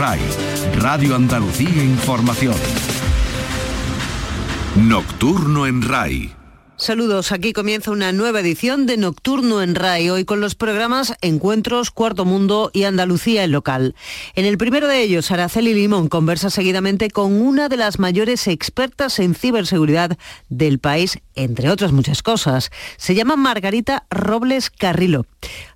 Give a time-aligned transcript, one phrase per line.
[0.00, 0.20] RAI,
[0.76, 2.56] Radio Andalucía Información.
[4.74, 6.39] Nocturno en RAI.
[6.80, 11.90] Saludos, aquí comienza una nueva edición de Nocturno en RAI, hoy con los programas Encuentros,
[11.90, 13.94] Cuarto Mundo y Andalucía en local.
[14.34, 19.18] En el primero de ellos, Araceli Limón conversa seguidamente con una de las mayores expertas
[19.18, 20.16] en ciberseguridad
[20.48, 22.70] del país, entre otras muchas cosas.
[22.96, 25.26] Se llama Margarita Robles Carrilo.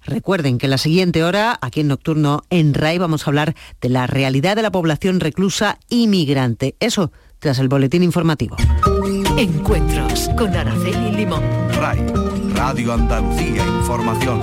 [0.07, 3.91] Recuerden que en la siguiente hora, aquí en Nocturno en RAI, vamos a hablar de
[3.91, 6.77] la realidad de la población reclusa inmigrante.
[6.81, 8.57] Eso tras el boletín informativo.
[9.37, 11.43] Encuentros con Araceli Limón.
[11.73, 12.07] RAI,
[12.55, 14.41] Radio Andalucía Información.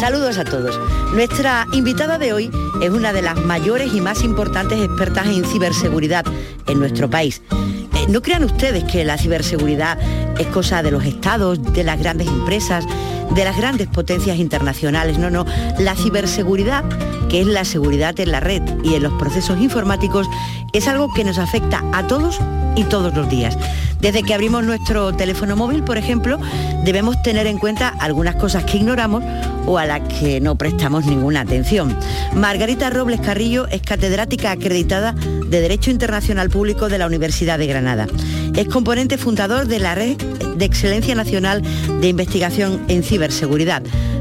[0.00, 0.80] Saludos a todos.
[1.12, 6.24] Nuestra invitada de hoy es una de las mayores y más importantes expertas en ciberseguridad
[6.66, 7.42] en nuestro país.
[7.52, 9.98] Eh, no crean ustedes que la ciberseguridad
[10.38, 12.86] es cosa de los estados, de las grandes empresas,
[13.34, 15.18] de las grandes potencias internacionales.
[15.18, 15.44] No, no.
[15.78, 16.84] La ciberseguridad,
[17.28, 20.28] que es la seguridad en la red y en los procesos informáticos,
[20.72, 22.40] es algo que nos afecta a todos
[22.76, 23.56] y todos los días.
[24.00, 26.38] Desde que abrimos nuestro teléfono móvil, por ejemplo,
[26.84, 29.24] debemos tener en cuenta algunas cosas que ignoramos
[29.66, 31.96] o a las que no prestamos ninguna atención.
[32.34, 38.06] Margarita Robles Carrillo es catedrática acreditada de Derecho Internacional Público de la Universidad de Granada.
[38.54, 40.16] Es componente fundador de la Red
[40.56, 41.62] de Excelencia Nacional
[42.00, 43.02] de Investigación en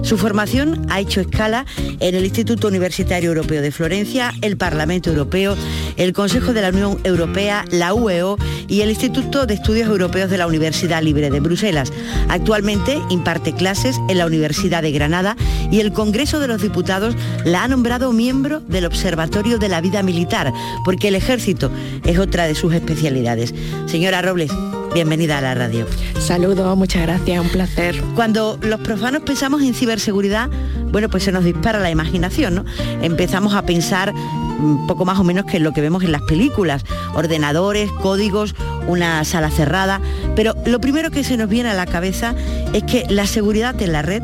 [0.04, 1.66] Su formación ha hecho escala
[2.00, 5.58] en el Instituto Universitario Europeo de Florencia, el Parlamento Europeo,
[5.98, 8.38] el Consejo de la Unión Europea, la UEO
[8.70, 11.92] y el Instituto de Estudios Europeos de la Universidad Libre de Bruselas.
[12.30, 15.36] Actualmente imparte clases en la Universidad de Granada
[15.72, 20.04] y el Congreso de los Diputados la ha nombrado miembro del Observatorio de la Vida
[20.04, 20.54] Militar,
[20.86, 21.70] porque el ejército
[22.06, 23.54] es otra de sus especialidades.
[23.88, 24.52] Señora Robles,
[24.96, 25.86] bienvenida a la radio.
[26.20, 28.02] Saludos, muchas gracias, un placer.
[28.16, 30.50] Cuando los profanos pensamos en ciberseguridad,
[30.90, 32.66] bueno, pues se nos dispara la imaginación, ¿no?
[33.02, 36.86] Empezamos a pensar un poco más o menos que lo que vemos en las películas,
[37.14, 38.56] ordenadores, códigos,
[38.88, 40.00] una sala cerrada,
[40.34, 42.34] pero lo primero que se nos viene a la cabeza
[42.72, 44.24] es que la seguridad en la red,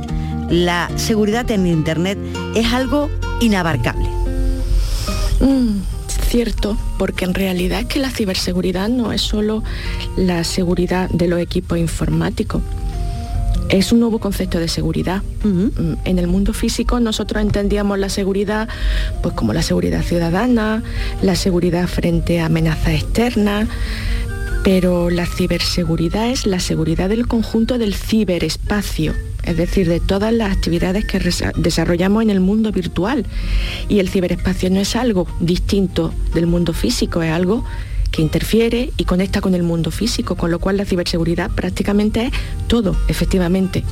[0.50, 2.18] la seguridad en Internet
[2.56, 3.10] es algo
[3.42, 4.08] inabarcable.
[5.42, 6.00] Mm,
[6.31, 9.64] cierto, porque en realidad es que la ciberseguridad no es solo
[10.16, 12.62] la seguridad de los equipos informáticos,
[13.68, 15.24] es un nuevo concepto de seguridad.
[15.44, 18.69] Mm, en el mundo físico nosotros entendíamos la seguridad
[19.22, 20.84] pues como la seguridad ciudadana,
[21.22, 23.68] la seguridad frente a amenazas externas,
[24.63, 29.13] pero la ciberseguridad es la seguridad del conjunto del ciberespacio,
[29.44, 31.19] es decir, de todas las actividades que
[31.56, 33.25] desarrollamos en el mundo virtual.
[33.90, 37.63] Y el ciberespacio no es algo distinto del mundo físico, es algo
[38.12, 42.31] que interfiere y conecta con el mundo físico, con lo cual la ciberseguridad prácticamente es
[42.68, 43.84] todo, efectivamente,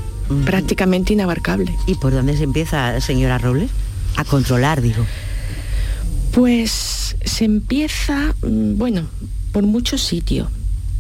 [0.46, 1.74] prácticamente inabarcable.
[1.88, 3.72] ¿Y por dónde se empieza, señora Robles?
[4.18, 5.06] A controlar, digo.
[6.34, 9.08] Pues se empieza, mm, bueno,
[9.52, 10.50] por muchos sitios.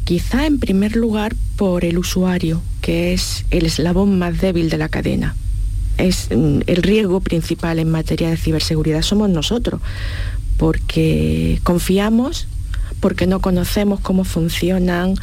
[0.09, 4.89] Quizá en primer lugar por el usuario, que es el eslabón más débil de la
[4.89, 5.35] cadena.
[5.99, 9.81] Es mm, el riesgo principal en materia de ciberseguridad somos nosotros,
[10.57, 12.47] porque confiamos
[13.01, 15.13] porque no conocemos cómo funcionan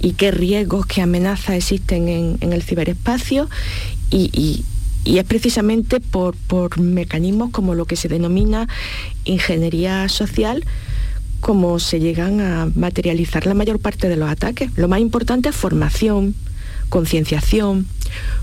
[0.00, 3.48] y qué riesgos, qué amenazas existen en, el ciberespacio
[4.10, 4.64] y,
[5.04, 8.66] es precisamente por, por mecanismos como lo que se denomina
[9.24, 10.64] ingeniería social
[11.42, 14.70] como se llegan a materializar la mayor parte de los ataques.
[14.76, 16.36] Lo más importante es formación,
[16.88, 17.88] concienciación,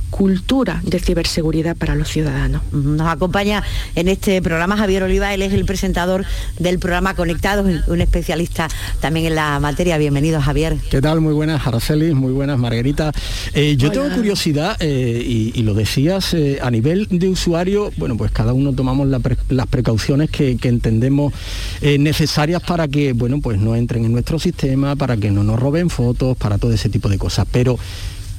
[0.10, 2.62] cultura de ciberseguridad para los ciudadanos.
[2.72, 3.64] Nos acompaña
[3.96, 6.26] en este programa Javier Oliva, él es el presentador
[6.58, 8.68] del programa Conectados, un especialista
[9.00, 9.98] también en la materia.
[9.98, 10.78] Bienvenido Javier.
[10.90, 11.22] ¿Qué tal?
[11.22, 13.12] Muy buenas Araceli, muy buenas Margarita.
[13.54, 18.32] Eh, yo tengo curiosidad, eh, y, lo decías, eh, a nivel de usuario, bueno, pues
[18.32, 21.34] cada uno tomamos las precauciones que, que entendemos
[21.82, 25.90] necesarias para que, bueno, pues no entren en nuestro sistema, para que no nos roben
[25.90, 27.46] fotos, para todo ese tipo de cosas.
[27.52, 27.78] Pero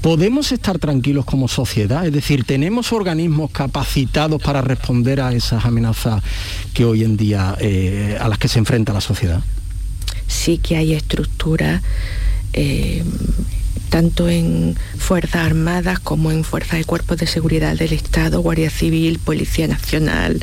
[0.01, 2.07] ¿Podemos estar tranquilos como sociedad?
[2.07, 6.23] Es decir, ¿tenemos organismos capacitados para responder a esas amenazas
[6.73, 9.43] que hoy en día eh, a las que se enfrenta la sociedad?
[10.27, 11.83] Sí que hay estructuras,
[12.55, 13.05] eh,
[13.91, 19.19] tanto en Fuerzas Armadas como en Fuerzas de Cuerpos de Seguridad del Estado, Guardia Civil,
[19.19, 20.43] Policía Nacional,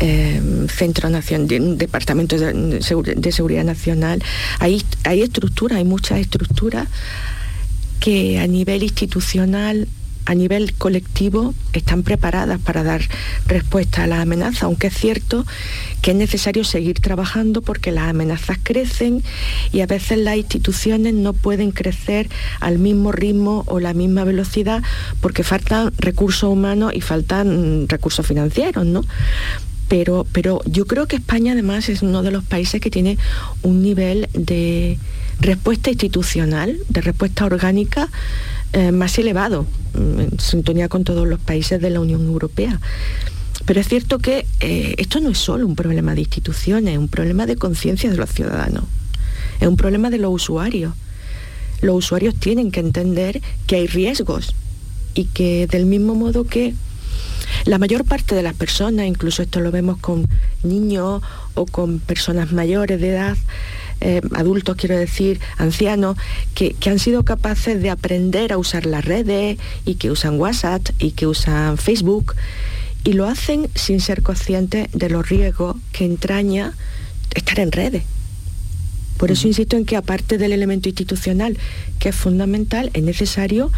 [0.00, 2.82] eh, Centro Nacional, Departamento de,
[3.32, 4.22] Seguridad Nacional.
[4.58, 6.86] Hay, hay estructuras, hay muchas estructuras
[8.00, 9.86] que a nivel institucional
[10.26, 13.02] a nivel colectivo están preparadas para dar
[13.46, 15.44] respuesta a la amenaza, aunque es cierto
[16.02, 19.22] que es necesario seguir trabajando porque las amenazas crecen
[19.72, 22.28] y a veces las instituciones no pueden crecer
[22.60, 24.82] al mismo ritmo o la misma velocidad
[25.20, 29.04] porque faltan recursos humanos y faltan mm, recursos financieros, ¿no?
[29.88, 33.18] Pero, pero yo creo que España además es uno de los países que tiene
[33.62, 34.96] un nivel de
[35.40, 38.08] respuesta institucional, de respuesta orgánica
[38.72, 42.80] eh, más elevado, mm, en sintonía con todos los países de la Unión Europea.
[43.66, 47.08] Pero es cierto que eh, esto no es solo un problema de instituciones, es un
[47.08, 48.84] problema de conciencia de los ciudadanos,
[49.60, 50.94] es un problema de los usuarios.
[51.82, 54.54] Los usuarios tienen que entender que hay riesgos
[55.14, 56.74] y que del mismo modo que
[57.64, 60.28] la mayor parte de las personas, incluso esto lo vemos con
[60.62, 61.22] niños
[61.54, 63.36] o con personas mayores de edad,
[64.00, 66.16] eh, adultos, quiero decir, ancianos,
[66.54, 71.12] que, han sido capaces de aprender a usar las redes y que usan WhatsApp y
[71.12, 72.34] que usan Facebook
[73.04, 76.74] y lo hacen sin ser conscientes de los riesgos que entraña
[77.34, 78.02] estar en redes.
[79.16, 81.58] Por eso insisto en que aparte del elemento institucional,
[81.98, 83.70] que es fundamental, es necesario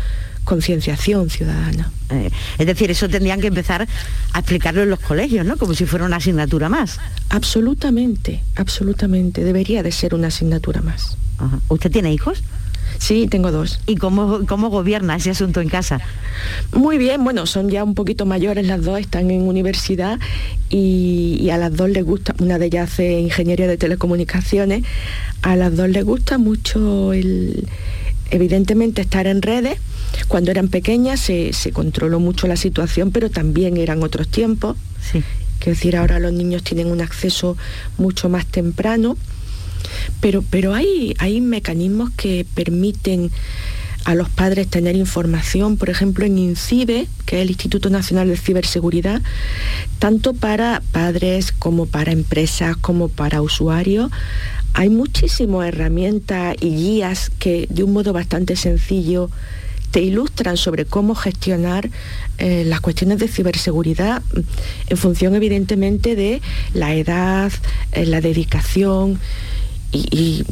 [0.45, 1.91] concienciación ciudadana.
[2.11, 3.87] Eh, es decir, eso tendrían que empezar
[4.33, 5.57] a explicarlo en los colegios, ¿no?
[5.57, 6.99] Como si fuera una asignatura más.
[7.31, 9.45] Absolutamente, absolutamente.
[9.45, 11.17] Debería de ser una asignatura más.
[11.69, 12.43] ¿Usted tiene hijos?
[12.99, 13.81] Sí, tengo dos.
[13.87, 16.01] ¿Y cómo, cómo gobierna ese asunto en casa?
[16.73, 20.21] Muy bien, bueno, son ya un poquito mayores las dos, están en universidad
[20.69, 24.85] y, y, a las dos les gusta, una de ellas hace ingeniería de telecomunicaciones,
[25.43, 27.67] a las dos les gusta mucho el,
[28.33, 29.79] evidentemente estar en redes.
[30.27, 34.77] Cuando eran pequeñas se, controló mucho la situación, pero también eran otros tiempos.
[35.01, 35.23] Sí.
[35.61, 37.57] Quiero decir, ahora los niños tienen un acceso
[37.99, 39.17] mucho más temprano,
[40.21, 43.31] pero, pero hay, hay mecanismos que permiten
[44.05, 48.37] a los padres tener información, por ejemplo, en INCIBE, que es el Instituto Nacional de
[48.37, 49.23] Ciberseguridad,
[50.01, 54.11] tanto para padres como para empresas, como para usuarios,
[54.75, 59.31] hay muchísimas herramientas y guías que de un modo bastante sencillo
[59.91, 61.91] te ilustran sobre cómo gestionar
[62.39, 64.23] eh, las cuestiones de ciberseguridad
[64.89, 66.41] en función evidentemente de
[66.73, 67.53] la edad,
[67.93, 69.21] eh, la dedicación
[69.93, 70.45] y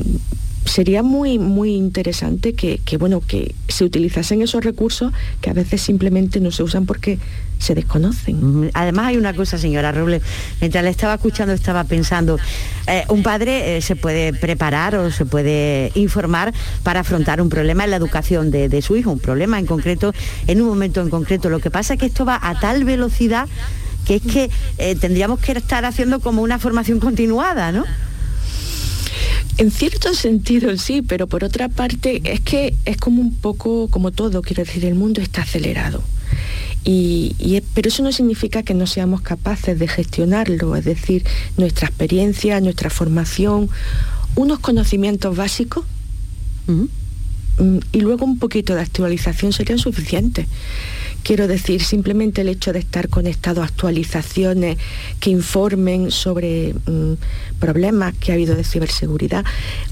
[0.64, 6.40] sería muy, muy interesante que, bueno, que se utilizasen esos recursos que a veces simplemente
[6.40, 7.18] no se usan porque
[7.58, 8.70] se desconocen.
[8.72, 10.22] Además hay una cosa, señora Robles,
[10.60, 12.38] mientras le estaba escuchando estaba pensando,
[12.86, 17.84] eh, un padre eh, se puede preparar o se puede informar para afrontar un problema
[17.84, 20.14] en la educación de, su hijo, un problema en concreto,
[20.46, 21.50] en un momento en concreto.
[21.50, 23.48] Lo que pasa es que esto va a tal velocidad
[24.06, 27.84] que es que eh, tendríamos que estar haciendo como una formación continuada, ¿no?
[29.60, 34.10] En cierto sentido sí, pero por otra parte es que es como un poco como
[34.10, 36.02] todo, quiero decir, el mundo está acelerado.
[36.82, 41.26] Y, pero eso no significa que no seamos capaces de gestionarlo, es decir,
[41.58, 43.68] nuestra experiencia, nuestra formación,
[44.34, 45.84] unos conocimientos básicos
[46.66, 50.46] mm, y luego un poquito de actualización serían suficientes.
[51.22, 54.78] Quiero decir, simplemente el hecho de estar conectado a actualizaciones
[55.20, 57.14] que informen sobre mm,
[57.58, 59.44] problemas que ha habido de ciberseguridad,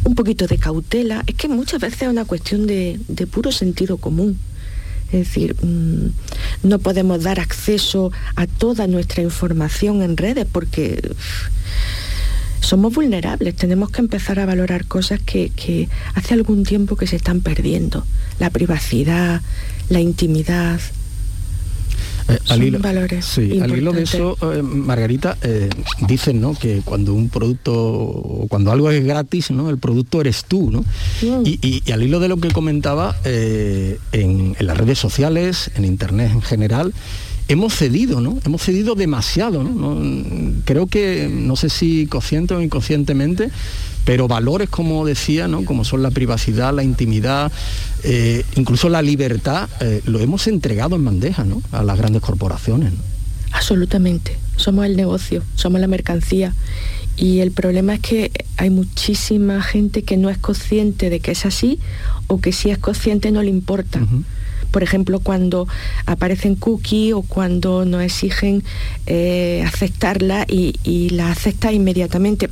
[0.04, 2.98] un poquito de cautela, es que muchas veces es una cuestión de,
[3.30, 4.38] puro sentido común.
[5.12, 6.12] Es decir, mm,
[6.62, 11.12] no podemos dar acceso a toda nuestra información en redes porque
[12.60, 17.40] somos vulnerables, tenemos que empezar a valorar cosas que hace algún tiempo que se están
[17.40, 18.04] perdiendo.
[18.40, 19.40] La privacidad,
[19.88, 20.80] la intimidad,
[22.28, 22.78] eh, al hilo,
[23.22, 25.70] sí, al hilo de eso, eh, Margarita, eh,
[26.06, 26.54] dicen ¿no?
[26.54, 29.70] que cuando un producto, cuando algo es gratis, ¿no?
[29.70, 30.70] el producto eres tú.
[30.70, 30.80] ¿no?
[31.22, 31.42] Mm.
[31.44, 36.92] Y, al hilo de lo que comentaba, en, las redes sociales, en Internet en general,
[37.48, 38.38] hemos cedido, ¿no?
[38.44, 39.98] Hemos cedido demasiado, ¿no?
[40.64, 43.50] Creo que, no sé si consciente o inconscientemente,
[44.04, 45.66] pero valores, como decía, ¿no?
[45.66, 47.52] como son la privacidad, la intimidad,
[48.04, 51.62] eh, incluso la libertad, eh, lo hemos entregado en bandeja ¿no?
[51.72, 52.92] a las grandes corporaciones.
[53.52, 56.54] Absolutamente, somos el negocio, somos la mercancía.
[57.16, 61.44] Y el problema es que hay muchísima gente que no es consciente de que es
[61.44, 61.78] así
[62.28, 64.00] o que si es consciente no le importa
[64.70, 65.66] por ejemplo, cuando
[66.06, 68.64] aparecen cookies o cuando nos exigen
[69.06, 70.76] eh, aceptarla y,
[71.10, 72.48] la acepta inmediatamente.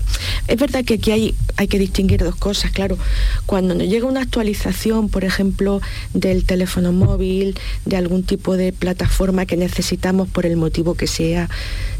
[0.48, 2.96] Es verdad que aquí hay, hay que distinguir dos cosas, claro.
[3.44, 5.80] Cuando nos llega una actualización, por ejemplo,
[6.14, 11.48] del teléfono móvil, de algún tipo de plataforma que necesitamos por el motivo que sea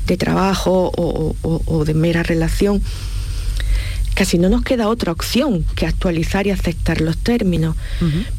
[0.06, 2.82] de trabajo o de mera relación,
[4.16, 7.76] casi no nos queda otra opción que actualizar y aceptar los términos.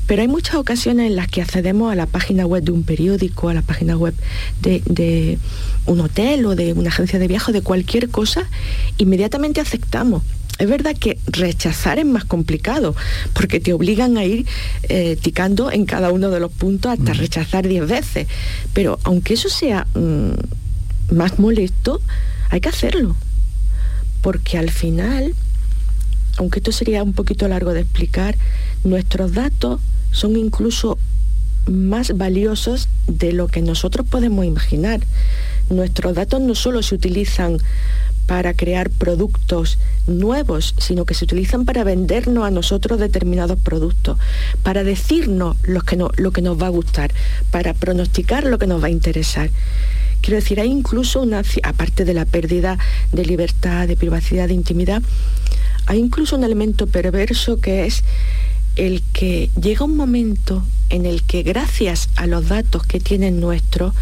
[0.08, 3.50] Pero hay muchas ocasiones en las que accedemos a la página web de un periódico,
[3.50, 4.16] a la página web
[4.62, 5.38] de,
[5.86, 8.50] un hotel o de una agencia de viaje, de cualquier cosa,
[8.98, 10.24] inmediatamente aceptamos.
[10.58, 12.96] Es verdad que rechazar es más complicado,
[13.34, 14.48] porque te obligan a ir
[14.90, 18.28] eh, ticando en cada uno de los puntos hasta rechazar diez veces.
[18.74, 22.02] Pero aunque eso sea mm, más molesto,
[22.50, 23.16] hay que hacerlo.
[24.22, 25.36] Porque al final
[26.38, 28.36] aunque esto sería un poquito largo de explicar,
[28.84, 30.98] nuestros datos son incluso
[31.68, 35.02] más valiosos de lo que nosotros podemos imaginar.
[35.70, 37.58] Nuestros datos no solo se utilizan
[38.26, 44.18] para crear productos nuevos, sino que se utilizan para vendernos a nosotros determinados productos,
[44.64, 47.12] para decirnos lo que, lo que nos va a gustar,
[47.52, 49.50] para pronosticar lo que nos va a interesar.
[50.22, 52.78] Quiero decir, hay incluso una, aparte de la pérdida
[53.14, 55.02] de libertad, de privacidad, de intimidad,
[55.88, 58.04] hay incluso un elemento perverso que es
[58.76, 63.94] el que llega un momento en el que gracias a los datos que tienen nuestros,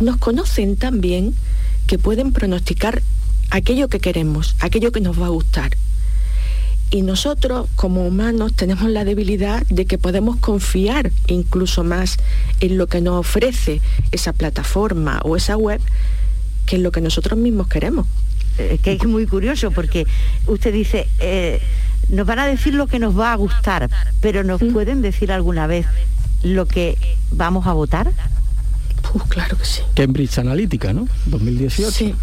[0.00, 1.34] nos conocen tan bien
[1.86, 3.02] que pueden pronosticar
[3.50, 5.76] aquello que queremos, aquello que nos va a gustar.
[6.90, 12.18] Y nosotros como humanos tenemos la debilidad de que podemos confiar incluso más
[12.60, 15.80] en lo que nos ofrece esa plataforma o esa web
[16.66, 18.06] que en lo que nosotros mismos queremos.
[18.70, 20.06] Eh, que es muy curioso porque
[20.46, 21.60] usted dice, eh,
[22.08, 23.90] nos van a decir lo que nos va a gustar,
[24.20, 24.72] pero ¿nos mm.
[24.72, 25.86] pueden decir alguna vez
[26.42, 26.96] lo que
[27.30, 28.10] vamos a votar?
[29.12, 29.82] Pues claro que sí.
[29.94, 31.08] Cambridge Analytica, ¿no?
[31.26, 31.90] 2018.
[31.90, 32.14] Sí.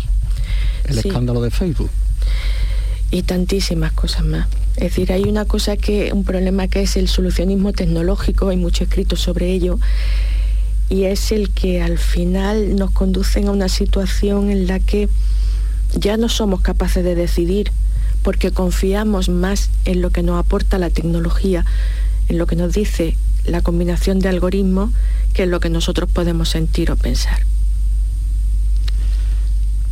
[0.86, 1.90] El escándalo de Facebook.
[3.12, 4.48] Y tantísimas cosas más.
[4.76, 8.86] Es decir, hay una cosa que, un problema que es el solucionismo tecnológico, hay mucho
[8.86, 9.80] escrito sobre ello,
[10.90, 15.10] y es el que al final nos conducen a una situación en la que
[15.94, 17.72] ya no somos capaces de decidir
[18.24, 21.66] porque confiamos más en lo que nos aporta la tecnología,
[22.28, 23.16] en lo que nos dice
[23.46, 24.92] la combinación de algoritmos,
[25.34, 27.40] que en lo que nosotros podemos sentir o pensar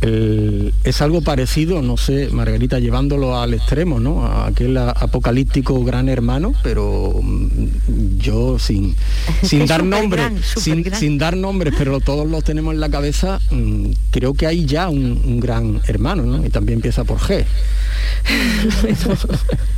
[0.00, 4.24] es algo parecido, no sé, Margarita, llevándolo al extremo, ¿no?
[4.24, 8.94] A aquel apocalíptico gran hermano, pero mm, yo sin,
[9.42, 14.34] sin dar nombres, sin, dar nombres, pero todos los tenemos en la cabeza, mm, creo
[14.34, 16.46] que hay ya un, un gran hermano, ¿no?
[16.46, 17.44] Y también empieza por G.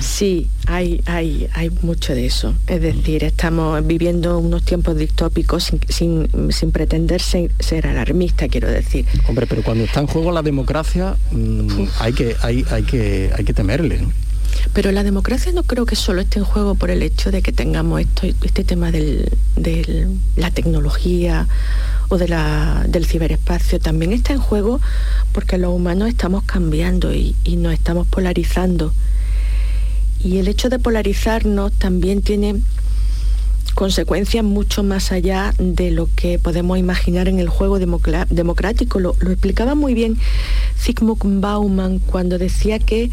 [0.00, 2.54] Sí, hay, hay, hay mucho de eso.
[2.66, 6.28] Es decir, estamos viviendo unos tiempos distópicos sin,
[6.72, 9.06] pretender ser, alarmista, quiero decir.
[9.28, 13.44] Hombre, pero cuando está en juego la democracia mm, hay, que, hay, hay, que, hay
[13.44, 14.00] que temerle.
[14.74, 17.52] Pero la democracia no creo que solo esté en juego por el hecho de que
[17.52, 19.28] tengamos esto, este tema de
[20.36, 21.48] la tecnología
[22.08, 23.80] o de la, del ciberespacio.
[23.80, 24.80] También está en juego
[25.32, 28.92] porque los humanos estamos cambiando y, y nos estamos polarizando
[30.24, 32.60] y el hecho de polarizarnos también tiene
[33.74, 39.00] consecuencias mucho más allá de lo que podemos imaginar en el juego democrático.
[39.00, 40.18] Lo, explicaba muy bien
[40.78, 43.10] Zygmunt Bauman cuando decía que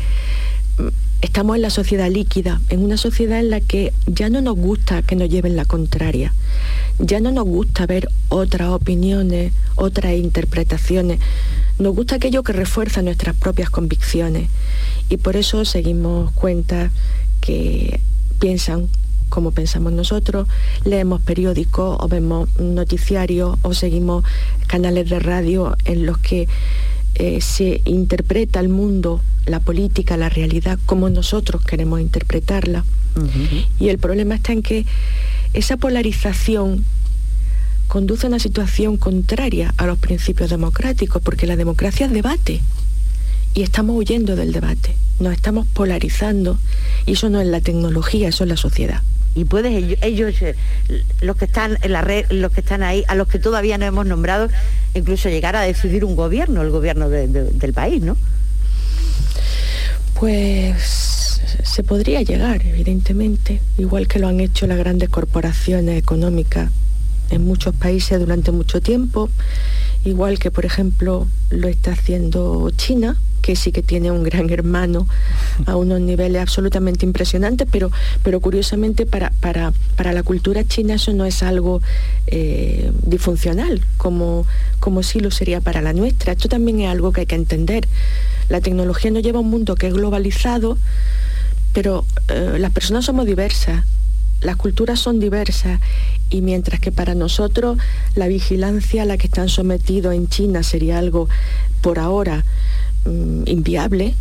[0.78, 0.88] mm,
[1.22, 5.02] estamos en la sociedad líquida, en una sociedad en la que ya no nos gusta
[5.02, 6.34] que nos lleven la contraria,
[7.00, 11.20] ya no nos gusta ver otras opiniones, otras interpretaciones,
[11.80, 14.50] nos gusta aquello que refuerza nuestras propias convicciones.
[15.10, 16.92] Y por eso seguimos cuentas
[17.42, 18.00] que
[18.40, 18.90] piensan
[19.30, 20.48] como pensamos nosotros,
[20.86, 24.26] leemos periódicos o vemos noticiarios o seguimos
[24.68, 26.48] canales de radio en los que
[27.16, 32.84] eh, se interpreta el mundo, la política, la realidad como nosotros queremos interpretarla.
[33.80, 34.86] Y el problema está en que
[35.54, 36.86] esa polarización
[37.90, 42.62] conduce a una situación contraria a los principios democráticos, porque la democracia es debate
[43.56, 46.60] y estamos huyendo del debate, nos estamos polarizando
[47.08, 49.02] y eso no es la tecnología, eso es la sociedad.
[49.34, 50.56] Y puedes ellos, eh,
[51.22, 53.86] los que están en la red, los que están ahí, a los que todavía no
[53.86, 54.50] hemos nombrado,
[54.94, 58.18] incluso llegar a decidir un gobierno, el gobierno del país, ¿no?
[60.14, 66.70] Pues se podría llegar, evidentemente, igual que lo han hecho las grandes corporaciones económicas
[67.30, 69.30] en muchos países durante mucho tiempo,
[70.06, 75.08] igual que por ejemplo lo está haciendo China, que sí que tiene un gran hermano
[75.66, 77.92] a unos niveles absolutamente impresionantes, pero,
[78.24, 81.82] pero curiosamente para, para, para la cultura china eso no es algo
[82.28, 84.46] eh, disfuncional, como,
[84.80, 86.34] como sí lo sería para la nuestra.
[86.34, 87.88] Esto también es algo que hay que entender.
[88.50, 90.78] La tecnología nos lleva a un mundo que es globalizado,
[91.74, 93.86] pero eh, las personas somos diversas,
[94.42, 95.80] las culturas son diversas
[96.30, 97.78] y mientras que para nosotros
[98.16, 101.28] la vigilancia a la que están sometidos en China sería algo
[101.82, 102.44] por ahora
[103.06, 104.14] Mm, inviable,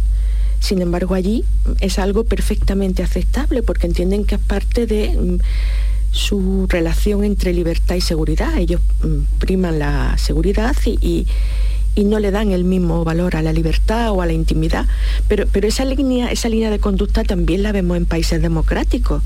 [0.61, 1.45] Sin embargo, allí
[1.81, 5.39] es algo perfectamente aceptable porque entienden que es parte de mm,
[6.11, 8.57] su relación entre libertad y seguridad.
[8.59, 11.27] Ellos mm, priman la seguridad y,
[12.05, 14.87] no le dan el mismo valor a la libertad o a la intimidad.
[15.27, 19.23] Pero, pero esa, línea, esa línea de conducta también la vemos en países democráticos.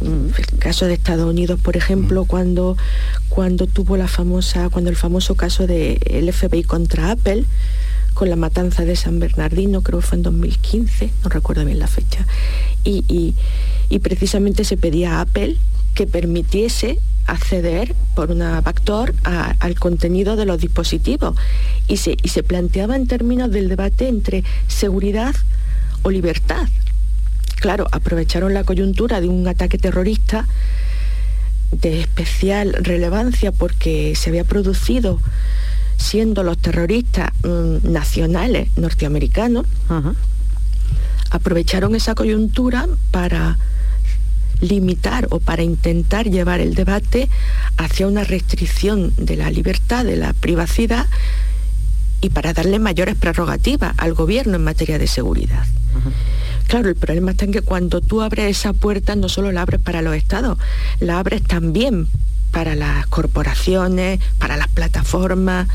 [0.00, 2.76] Mm, el caso de Estados Unidos, por ejemplo, cuando,
[3.28, 7.44] cuando tuvo la famosa, cuando el famoso caso del FBI contra Apple,
[8.14, 11.86] con la matanza de San Bernardino, creo que fue en 2015, no recuerdo bien la
[11.86, 12.26] fecha,
[12.84, 13.34] y,
[14.02, 15.56] precisamente se pedía a Apple
[15.94, 21.36] que permitiese acceder por una backdoor al contenido de los dispositivos.
[21.86, 25.34] Y se, y se planteaba en términos del debate entre seguridad
[26.02, 26.68] o libertad.
[27.60, 30.46] Claro, aprovecharon la coyuntura de un ataque terrorista
[31.70, 35.20] de especial relevancia porque se había producido
[35.98, 39.66] siendo los terroristas mm, nacionales norteamericanos,
[41.30, 43.58] aprovecharon esa coyuntura para
[44.60, 47.28] limitar o para intentar llevar el debate
[47.76, 51.06] hacia una restricción de la libertad, de la privacidad
[52.22, 55.66] y para darle mayores prerrogativas al gobierno en materia de seguridad.
[56.70, 59.80] Claro, el problema está en que cuando tú abres esa puerta no solo la abres
[59.80, 60.56] para los estados,
[61.00, 62.06] la abres también
[62.52, 65.66] para las corporaciones, para las plataformas,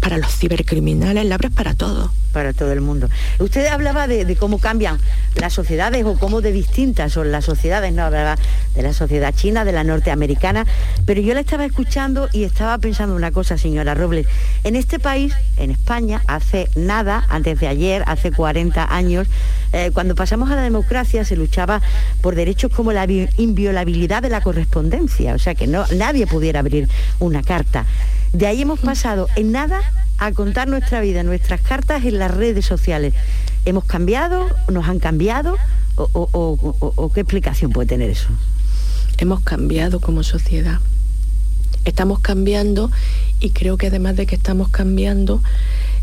[0.00, 2.10] para los cibercriminales, la abres para todo.
[2.36, 3.08] Para todo el mundo.
[3.38, 4.98] Usted hablaba de, cómo cambian
[5.36, 8.36] las sociedades o cómo de distintas son las sociedades, no hablaba
[8.74, 10.66] de la sociedad china, de la norteamericana,
[11.06, 14.26] pero yo la estaba escuchando y estaba pensando una cosa, señora Robles.
[14.64, 19.26] En este país, en España, hace nada, antes de ayer, hace 40 años,
[19.72, 21.80] eh, cuando pasamos a la democracia se luchaba
[22.20, 23.06] por derechos como la
[23.38, 26.86] inviolabilidad de la correspondencia, o sea que no, nadie pudiera abrir
[27.18, 27.86] una carta.
[28.34, 29.80] De ahí hemos pasado en nada
[30.18, 33.14] a contar nuestra vida, nuestras cartas en las redes sociales.
[33.64, 34.48] ¿Hemos cambiado?
[34.70, 35.56] ¿Nos han cambiado?
[35.96, 38.28] ¿O, qué explicación puede tener eso?
[39.18, 40.80] Hemos cambiado como sociedad.
[41.84, 42.90] Estamos cambiando
[43.40, 45.42] y creo que además de que estamos cambiando,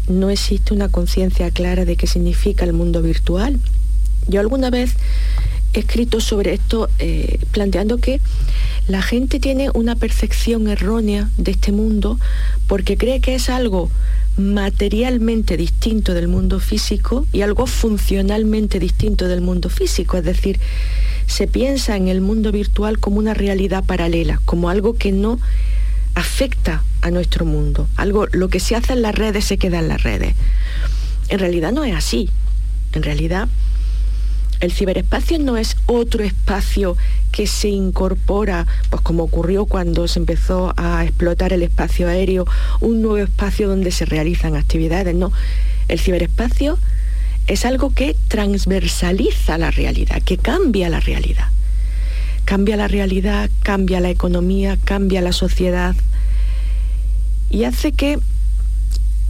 [0.08, 3.60] no existe una conciencia clara de qué significa el mundo virtual.
[4.27, 4.96] Yo alguna vez
[5.74, 8.22] escrito sobre esto eh, planteando que
[8.88, 12.20] la gente tiene una percepción errónea de este mundo
[12.68, 13.89] porque cree que es algo
[14.38, 20.18] materialmente distinto del mundo físico y algo funcionalmente distinto del mundo físico.
[20.18, 20.59] Es decir,
[21.27, 25.40] se piensa en el mundo virtual como una realidad paralela, como algo que no
[26.16, 27.88] afecta a nuestro mundo.
[27.96, 30.36] Algo, lo que se hace en las redes se queda en las redes.
[31.29, 32.29] En realidad no es así.
[32.94, 33.48] En realidad
[34.64, 36.96] el ciberespacio no es otro espacio
[37.34, 42.46] que se incorpora, pues como ocurrió cuando se empezó a explotar el espacio aéreo,
[42.80, 45.34] un nuevo espacio donde se realizan actividades, no.
[45.90, 46.78] El ciberespacio
[47.48, 51.48] es algo que transversaliza la realidad, que cambia la realidad.
[52.46, 55.94] Cambia la realidad, cambia la economía, cambia la sociedad
[57.50, 58.18] y hace que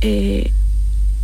[0.01, 0.51] eh,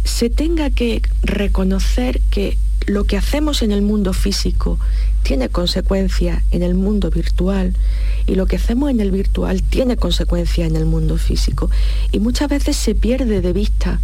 [0.04, 2.58] se tenga que reconocer que
[2.90, 4.80] lo que hacemos en el mundo físico
[5.22, 7.76] tiene consecuencia en el mundo virtual
[8.26, 11.70] y lo que hacemos en el virtual tiene consecuencia en el mundo físico.
[12.12, 14.00] Y muchas veces se pierde de vista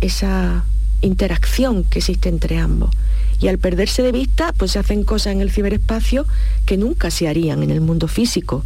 [0.00, 0.64] esa
[1.02, 2.90] interacción que existe entre ambos.
[3.38, 6.26] Y al perderse de vista, pues se hacen cosas en el ciberespacio
[6.64, 8.64] que nunca se harían en el mundo físico.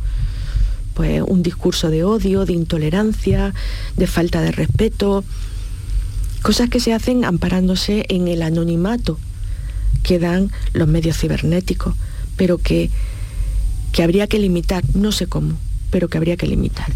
[0.94, 3.52] Pues un discurso de odio, de intolerancia,
[3.96, 5.24] de falta de respeto,
[6.42, 9.18] Cosas que se hacen amparándose en el anonimato
[10.02, 11.94] que dan los medios cibernéticos,
[12.36, 12.90] pero que,
[13.92, 15.54] que habría que limitar, no sé cómo,
[15.90, 16.86] pero que habría que limitar.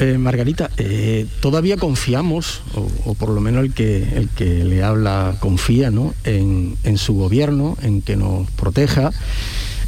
[0.00, 2.62] Eh, Margarita, eh, todavía confiamos,
[3.04, 6.14] o, por lo menos el que, el que le habla confía ¿no?
[6.24, 9.12] en, su gobierno, en que nos proteja.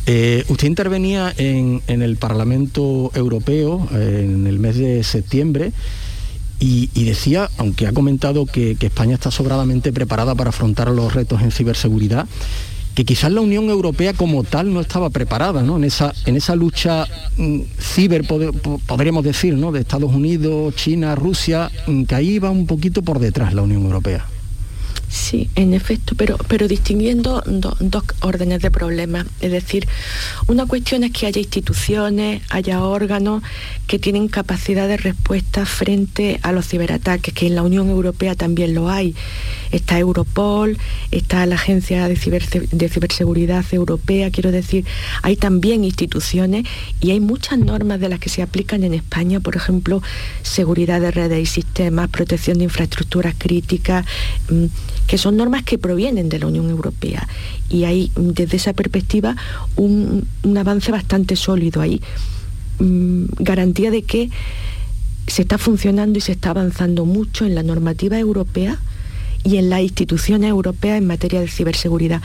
[0.04, 5.72] Eh, usted intervenía en, en, el Parlamento Europeo en el mes de septiembre
[6.64, 11.50] y, decía, aunque ha comentado que, España está sobradamente preparada para afrontar los retos en
[11.50, 12.28] ciberseguridad,
[12.94, 15.76] que quizás la Unión Europea como tal no estaba preparada ¿no?
[15.76, 18.24] En, esa, en esa lucha mm, ciber,
[18.86, 19.72] podríamos decir, ¿no?
[19.72, 23.82] de Estados Unidos, China, Rusia, mm, que ahí iba un poquito por detrás la Unión
[23.82, 24.26] Europea.
[25.12, 29.26] Sí, en efecto, pero, pero distinguiendo dos órdenes de problemas.
[29.42, 29.86] Es decir,
[30.46, 33.42] una cuestión es que haya instituciones, haya órganos
[33.86, 38.74] que tienen capacidad de respuesta frente a los ciberataques, que en la Unión Europea también
[38.74, 39.14] lo hay.
[39.70, 40.78] Está Europol,
[41.10, 44.86] está la Agencia de, de Ciberseguridad Europea, quiero decir,
[45.20, 46.64] hay también instituciones
[47.02, 50.02] y hay muchas normas de las que se aplican en España, por ejemplo,
[50.42, 54.06] seguridad de redes y sistemas, protección de infraestructuras críticas,
[54.48, 54.66] mm,
[55.06, 57.28] que son normas que provienen de la Unión Europea.
[57.68, 59.36] Y hay desde esa perspectiva
[59.76, 61.80] un, avance bastante sólido.
[61.80, 62.00] Hay
[62.78, 64.30] mm, garantía de que
[65.26, 68.78] se está funcionando y se está avanzando mucho en la normativa europea
[69.44, 72.22] y en las instituciones europeas en materia de ciberseguridad.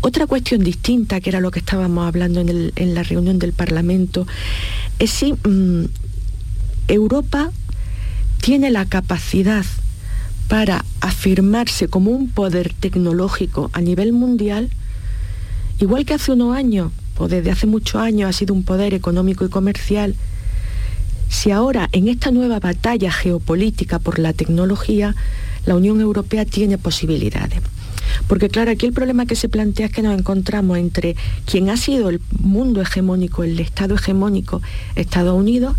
[0.00, 4.26] Otra cuestión distinta, que era lo que estábamos hablando en, la reunión del Parlamento,
[4.98, 5.86] es si mm,
[6.88, 7.50] Europa
[8.40, 9.64] tiene la capacidad
[10.48, 14.70] para afirmarse como un poder tecnológico a nivel mundial,
[15.78, 19.44] igual que hace unos años, o desde hace muchos años ha sido un poder económico
[19.44, 20.14] y comercial,
[21.28, 25.14] si ahora en esta nueva batalla geopolítica por la tecnología,
[25.66, 27.60] la Unión Europea tiene posibilidades.
[28.26, 31.16] Porque claro, aquí el problema que se plantea es que nos encontramos entre
[31.46, 34.62] quien ha sido el mundo hegemónico, el Estado hegemónico,
[34.94, 35.76] Estados Unidos,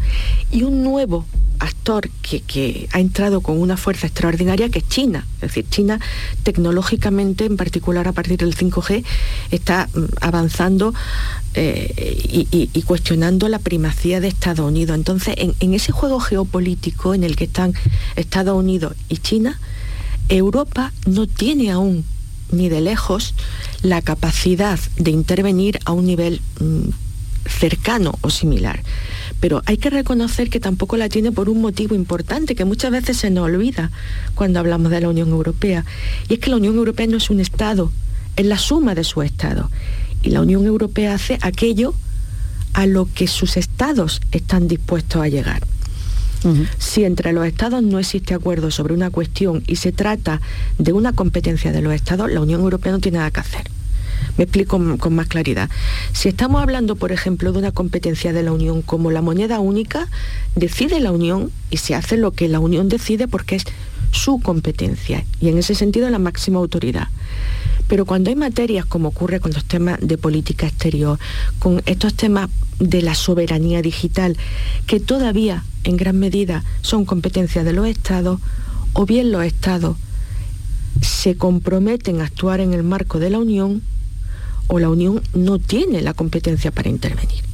[0.52, 1.26] y un nuevo
[1.60, 5.28] actor que, ha entrado con una fuerza extraordinaria que es China.
[5.36, 6.00] Es decir, China
[6.44, 9.04] tecnológicamente, en particular a partir del 5G,
[9.52, 10.94] está mm, avanzando
[11.56, 12.40] eh,
[12.74, 14.96] y, cuestionando la primacía de Estados Unidos.
[14.96, 17.74] Entonces, en ese juego geopolítico en el que están
[18.16, 19.60] Estados Unidos y China,
[20.30, 22.06] Europa no tiene aún
[22.52, 23.34] ni de lejos
[23.82, 26.90] la capacidad de intervenir a un nivel mm,
[27.48, 28.82] cercano o similar.
[29.40, 33.18] Pero hay que reconocer que tampoco la tiene por un motivo importante que muchas veces
[33.18, 33.92] se nos olvida
[34.36, 35.86] cuando hablamos de la Unión Europea.
[36.28, 37.92] Y es que la Unión Europea no es un Estado,
[38.36, 39.70] es la suma de su Estado.
[40.24, 41.94] Y la Unión Europea hace aquello
[42.74, 45.64] a lo que sus estados están dispuestos a llegar.
[46.78, 50.42] Si entre los Estados no existe acuerdo sobre una cuestión y se trata
[50.78, 53.64] de una competencia de los Estados, la Unión Europea no tiene nada que hacer.
[54.38, 55.70] Me explico con más claridad.
[56.14, 60.08] Si estamos hablando, por ejemplo, de una competencia de la Unión como la moneda única,
[60.56, 63.66] decide la Unión y se hace lo que la Unión decide porque es
[64.12, 67.10] su competencia y en ese sentido la máxima autoridad.
[67.88, 71.18] Pero cuando hay materias como ocurre con los temas de política exterior,
[71.58, 72.50] con estos temas
[72.80, 74.38] de la soberanía digital,
[74.86, 78.40] que todavía en gran medida son competencia de los estados,
[78.94, 79.98] o bien los estados
[81.02, 83.82] se comprometen a actuar en el marco de la Unión,
[84.68, 87.49] o la Unión no tiene la competencia para intervenir.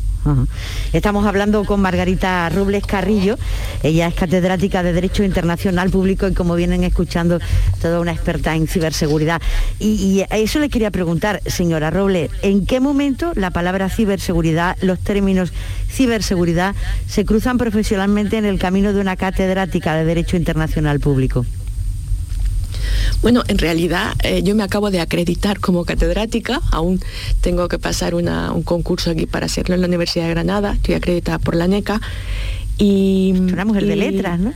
[0.94, 3.38] Estamos hablando con Margarita Robles Carrillo,
[3.84, 7.40] ella es catedrática de Derecho Internacional Público y como vienen escuchando,
[7.82, 9.42] toda una experta en ciberseguridad.
[9.80, 15.00] Y, a eso le quería preguntar, señora Robles, ¿en qué momento la palabra ciberseguridad, los
[15.00, 15.54] términos
[15.90, 16.76] ciberseguridad,
[17.08, 21.46] se cruzan profesionalmente en el camino de una catedrática de Derecho Internacional Público?
[23.22, 27.00] Bueno, en realidad eh, yo me acabo de acreditar como catedrática, aún
[27.42, 31.40] tengo que pasar un concurso aquí para hacerlo en la Universidad de Granada, estoy acreditada
[31.40, 32.02] por la NECA.
[32.78, 34.54] Y, Una mujer de letras, ¿no?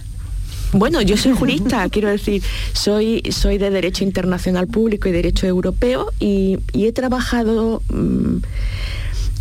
[0.71, 6.12] Bueno, yo soy jurista, quiero decir, soy, soy de Derecho Internacional Público y Derecho Europeo
[6.19, 7.82] y, he trabajado...
[7.89, 8.38] Mm,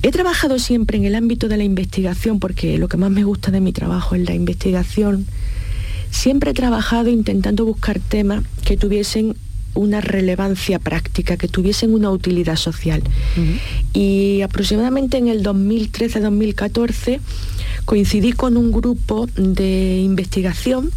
[0.01, 3.51] he trabajado siempre en el ámbito de la investigación porque lo que más me gusta
[3.51, 5.27] de mi trabajo es la investigación
[6.11, 9.37] Siempre he trabajado intentando buscar temas que tuviesen
[9.75, 13.03] una relevancia práctica, que tuviesen una utilidad social.
[13.93, 17.21] Y aproximadamente en el 2013-2014
[17.85, 20.91] coincidí con un grupo de investigación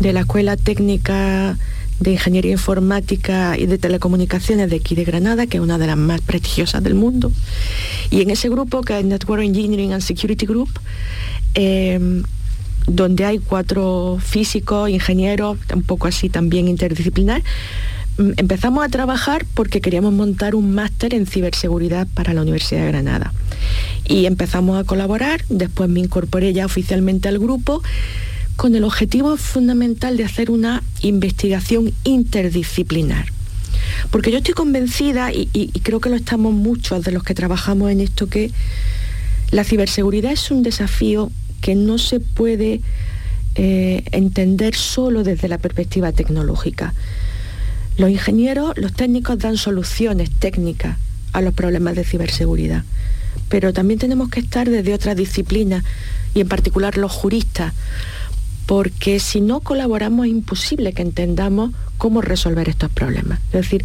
[0.00, 1.56] de la Escuela Técnica
[2.00, 5.98] de Ingeniería Informática y de Telecomunicaciones de aquí de Granada, que es una de las
[5.98, 7.30] más prestigiosas del mundo.
[8.10, 10.70] Y en ese grupo, que es Network Engineering and Security Group,
[11.54, 12.22] eh,
[12.90, 17.42] donde hay cuatro físicos, ingenieros, un poco así también interdisciplinar,
[18.18, 22.88] mm, empezamos a trabajar porque queríamos montar un máster en ciberseguridad para la Universidad de
[22.88, 23.32] Granada.
[24.06, 27.82] Y empezamos a colaborar, después me incorporé ya oficialmente al grupo
[28.56, 33.26] con el objetivo fundamental de hacer una investigación interdisciplinar.
[34.10, 37.90] Porque yo estoy convencida, y, y creo que lo estamos muchos de los que trabajamos
[37.90, 38.50] en esto, que
[39.52, 42.80] la ciberseguridad es un desafío que no se puede
[43.54, 46.94] eh, entender solo desde la perspectiva tecnológica.
[47.96, 50.96] Los ingenieros, los técnicos dan soluciones técnicas
[51.32, 52.84] a los problemas de ciberseguridad,
[53.48, 55.84] pero también tenemos que estar desde otras disciplinas
[56.34, 57.74] y en particular los juristas,
[58.66, 63.40] porque si no colaboramos es imposible que entendamos cómo resolver estos problemas.
[63.46, 63.84] Es decir,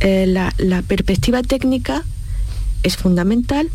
[0.00, 2.04] eh, la perspectiva técnica
[2.82, 3.68] es fundamental,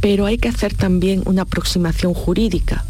[0.00, 2.84] pero hay que hacer también una aproximación jurídica.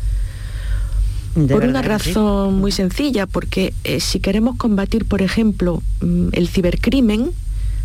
[1.51, 7.33] por una razón muy sencilla, porque eh, si queremos combatir, por ejemplo, mm, el cibercrimen,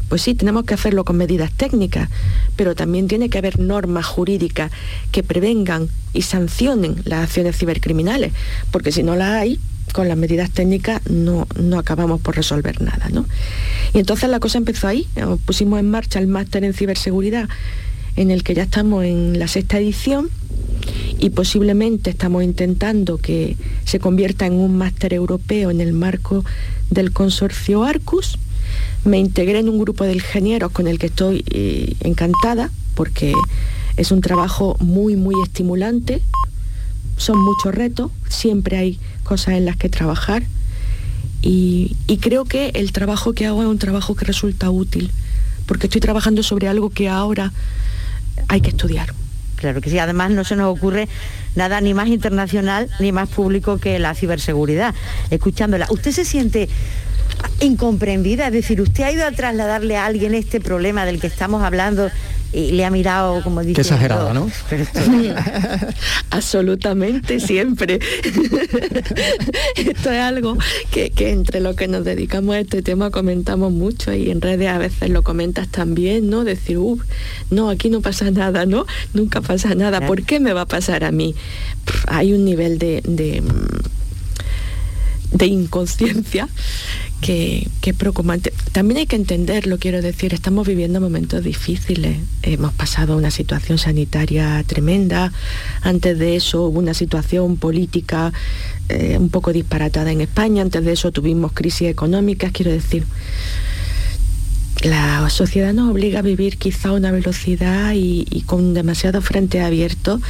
[0.08, 2.10] pues sí, tenemos que hacerlo con medidas técnicas,
[2.56, 4.72] pero también tiene que haber normas jurídicas
[5.12, 8.34] que prevengan y sancionen las acciones cibercriminales,
[8.72, 9.60] porque si no las hay,
[9.94, 13.10] con las medidas técnicas no, no acabamos por resolver nada.
[13.10, 13.26] ¿no?
[13.94, 15.08] Y entonces la cosa empezó ahí,
[15.46, 17.50] pusimos en marcha el máster en ciberseguridad,
[18.16, 20.30] en el que ya estamos en la sexta edición
[21.20, 26.44] y posiblemente estamos intentando que se convierta en un máster europeo en el marco
[26.90, 28.38] del consorcio Arcus.
[29.06, 33.34] Me integré en un grupo de ingenieros con el que estoy eh, encantada porque
[33.98, 36.22] es un trabajo muy, muy estimulante,
[37.18, 40.44] son muchos retos, siempre hay cosas en las que trabajar
[41.42, 45.12] y, creo que el trabajo que hago es un trabajo que resulta útil,
[45.66, 47.52] porque estoy trabajando sobre algo que ahora
[48.48, 49.14] hay que estudiar.
[49.56, 51.08] Claro que sí, además no se nos ocurre
[51.56, 54.96] nada ni más internacional ni más público que la ciberseguridad.
[55.30, 56.68] Escuchándola, ¿usted se siente
[57.60, 58.48] incomprendida?
[58.48, 62.10] Es decir, ¿usted ha ido a trasladarle a alguien este problema del que estamos hablando
[62.54, 63.76] y le ha mirado como dice.
[63.76, 64.50] Qué exagerada, ¿no?
[66.32, 68.00] Absolutamente, siempre.
[69.76, 70.58] esto es algo
[70.92, 74.78] que, entre lo que nos dedicamos a este tema comentamos mucho y en redes a
[74.78, 76.44] veces lo comentas también, ¿no?
[76.44, 77.02] Decir, uff,
[77.50, 78.86] no, aquí no pasa nada, ¿no?
[79.14, 80.06] Nunca pasa nada.
[80.06, 81.36] ¿Por qué me va a pasar a mí?
[82.08, 83.42] hay un nivel de, de
[85.42, 86.48] de inconsciencia
[87.20, 88.54] que, es preocupante.
[88.72, 92.18] También hay que entenderlo, quiero decir, estamos viviendo momentos difíciles.
[92.44, 95.34] Hemos pasado una situación sanitaria tremenda,
[95.82, 98.32] antes de eso hubo una situación política
[98.90, 103.06] eh, un poco disparatada en España, antes de eso tuvimos crisis económicas, quiero decir.
[104.84, 110.22] La sociedad nos obliga a vivir quizá a una velocidad y, con demasiado frente abierto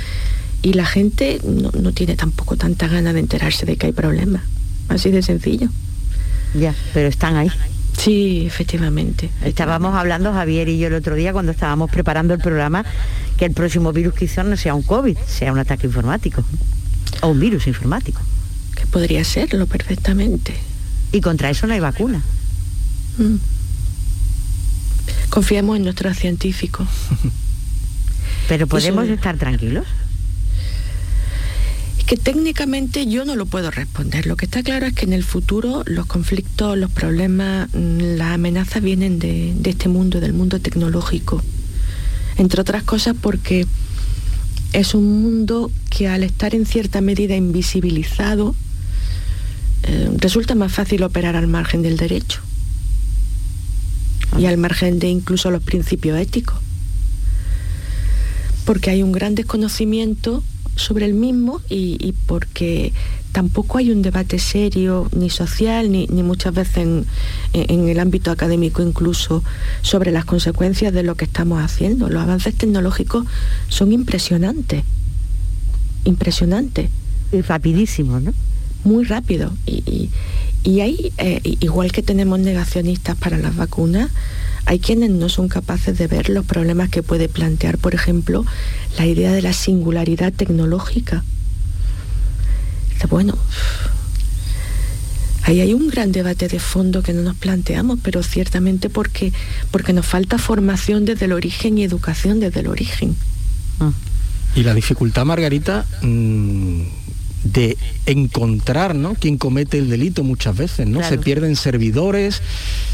[0.61, 4.43] y la gente no, no tiene tampoco tanta ganas de enterarse de que hay problemas.
[4.91, 5.69] Así de sencillo.
[6.53, 7.49] Ya, pero están ahí.
[7.97, 9.29] Sí, efectivamente.
[9.43, 12.83] Estábamos hablando, Javier y yo, el otro día, cuando estábamos preparando el programa,
[13.37, 16.43] que el próximo virus quizás no sea un COVID, sea un ataque informático.
[17.21, 18.21] O un virus informático.
[18.75, 20.53] Que podría serlo perfectamente.
[21.13, 22.21] Y contra eso no hay vacuna.
[23.17, 23.35] Mm.
[25.29, 26.87] Confiemos en nuestros científicos.
[28.49, 29.85] Pero podemos estar tranquilos
[32.11, 34.25] que técnicamente yo no lo puedo responder.
[34.25, 38.33] Lo que está claro es que en el futuro los conflictos, los problemas, mm, las
[38.33, 41.41] amenazas vienen de, este mundo, del mundo tecnológico.
[42.35, 43.65] Entre otras cosas porque
[44.73, 48.55] es un mundo que al estar en cierta medida invisibilizado,
[49.83, 52.41] eh, resulta más fácil operar al margen del derecho
[54.37, 56.57] y al margen de incluso los principios éticos.
[58.65, 60.43] Porque hay un gran desconocimiento
[60.75, 62.93] sobre el mismo y, porque
[63.31, 67.05] tampoco hay un debate serio, ni social, ni, muchas veces en,
[67.53, 69.43] en, el ámbito académico incluso,
[69.81, 72.09] sobre las consecuencias de lo que estamos haciendo.
[72.09, 73.25] Los avances tecnológicos
[73.67, 74.83] son impresionantes,
[76.05, 76.89] impresionantes.
[77.31, 78.33] Y rapidísimos, ¿no?
[78.83, 79.53] Muy rápido.
[79.65, 80.09] Y,
[80.63, 84.11] y, hay, eh, igual que tenemos negacionistas para las vacunas,
[84.65, 88.45] hay quienes no son capaces de ver los problemas que puede plantear, por ejemplo,
[88.97, 91.23] la idea de la singularidad tecnológica.
[93.09, 93.37] Bueno,
[95.43, 99.33] ahí hay un gran debate de fondo que no nos planteamos, pero ciertamente porque,
[99.71, 103.15] porque nos falta formación desde el origen y educación desde el origen.
[103.79, 103.91] Ah.
[104.55, 106.81] Y la dificultad, Margarita, mm,
[107.51, 109.15] de encontrar ¿no?
[109.15, 111.07] quién comete el delito muchas veces, ¿no?
[111.07, 112.41] Se pierden servidores,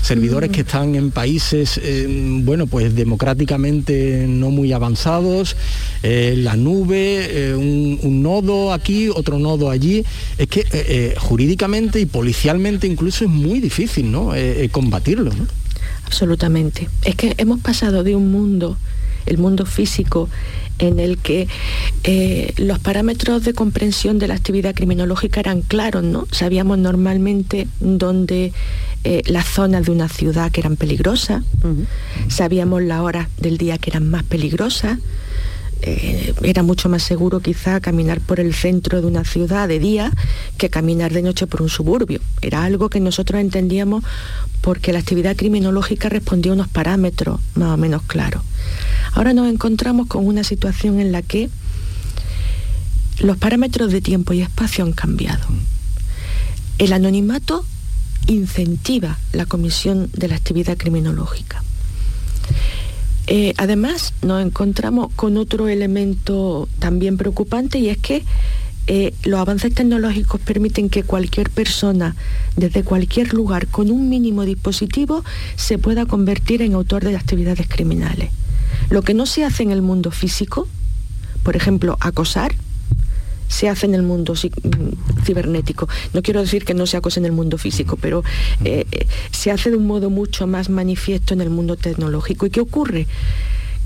[0.02, 2.08] servidores que están en países, eh,
[2.43, 5.56] bueno, pues democráticamente no muy avanzados,
[6.04, 10.04] eh, la nube, eh, un, nodo aquí, otro nodo allí.
[10.38, 14.32] Es que jurídicamente y policialmente incluso es muy difícil, ¿no?
[14.72, 15.32] combatirlo,
[16.06, 16.89] Absolutamente.
[17.04, 18.78] Es que hemos pasado de un mundo,
[19.27, 20.29] el mundo físico,
[20.79, 21.47] en el que
[22.03, 26.27] eh, los parámetros de comprensión de la actividad criminológica eran claros, ¿no?
[26.31, 28.53] Sabíamos normalmente dónde
[29.03, 31.43] eh, las zonas de una ciudad que eran peligrosas,
[32.27, 34.99] sabíamos la hora del día que eran más peligrosas,
[35.81, 40.11] eh, era mucho más seguro quizá caminar por el centro de una ciudad de día
[40.57, 42.19] que caminar de noche por un suburbio.
[42.41, 44.03] Era algo que nosotros entendíamos
[44.61, 48.43] porque la actividad criminológica respondía a unos parámetros más o menos claros.
[49.13, 51.49] Ahora nos encontramos con una situación en la que
[53.19, 55.45] los parámetros de tiempo y espacio han cambiado.
[56.77, 57.65] El anonimato
[58.27, 61.63] incentiva la comisión de la actividad criminológica.
[63.27, 68.23] Eh, además, nos encontramos con otro elemento también preocupante y es que
[68.89, 72.15] eh, los avances tecnológicos permiten que cualquier persona,
[72.55, 75.25] desde cualquier lugar, con un mínimo dispositivo,
[75.57, 78.29] se pueda convertir en autor de actividades criminales.
[78.89, 80.69] Lo que no se hace en el mundo físico,
[81.43, 82.55] por ejemplo, acosar,
[83.47, 85.88] se hace en el mundo mm, cibernético.
[86.13, 88.23] No quiero decir que no sea cosa en el mundo físico, pero
[88.63, 92.45] eh, eh, se hace de un modo mucho más manifiesto en el mundo tecnológico.
[92.45, 93.07] ¿Y qué ocurre?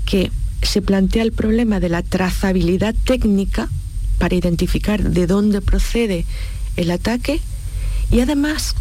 [0.04, 0.30] Que
[0.62, 3.68] se plantea el problema de la trazabilidad técnica
[4.18, 6.24] para identificar de dónde procede
[6.76, 7.40] el ataque
[8.10, 8.74] y además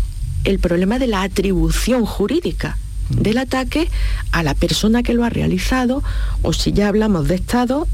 [0.43, 2.77] el problema de la atribución jurídica
[3.09, 3.89] del ataque
[4.31, 6.03] a la persona que lo ha realizado
[6.41, 7.87] o si ya hablamos de Estado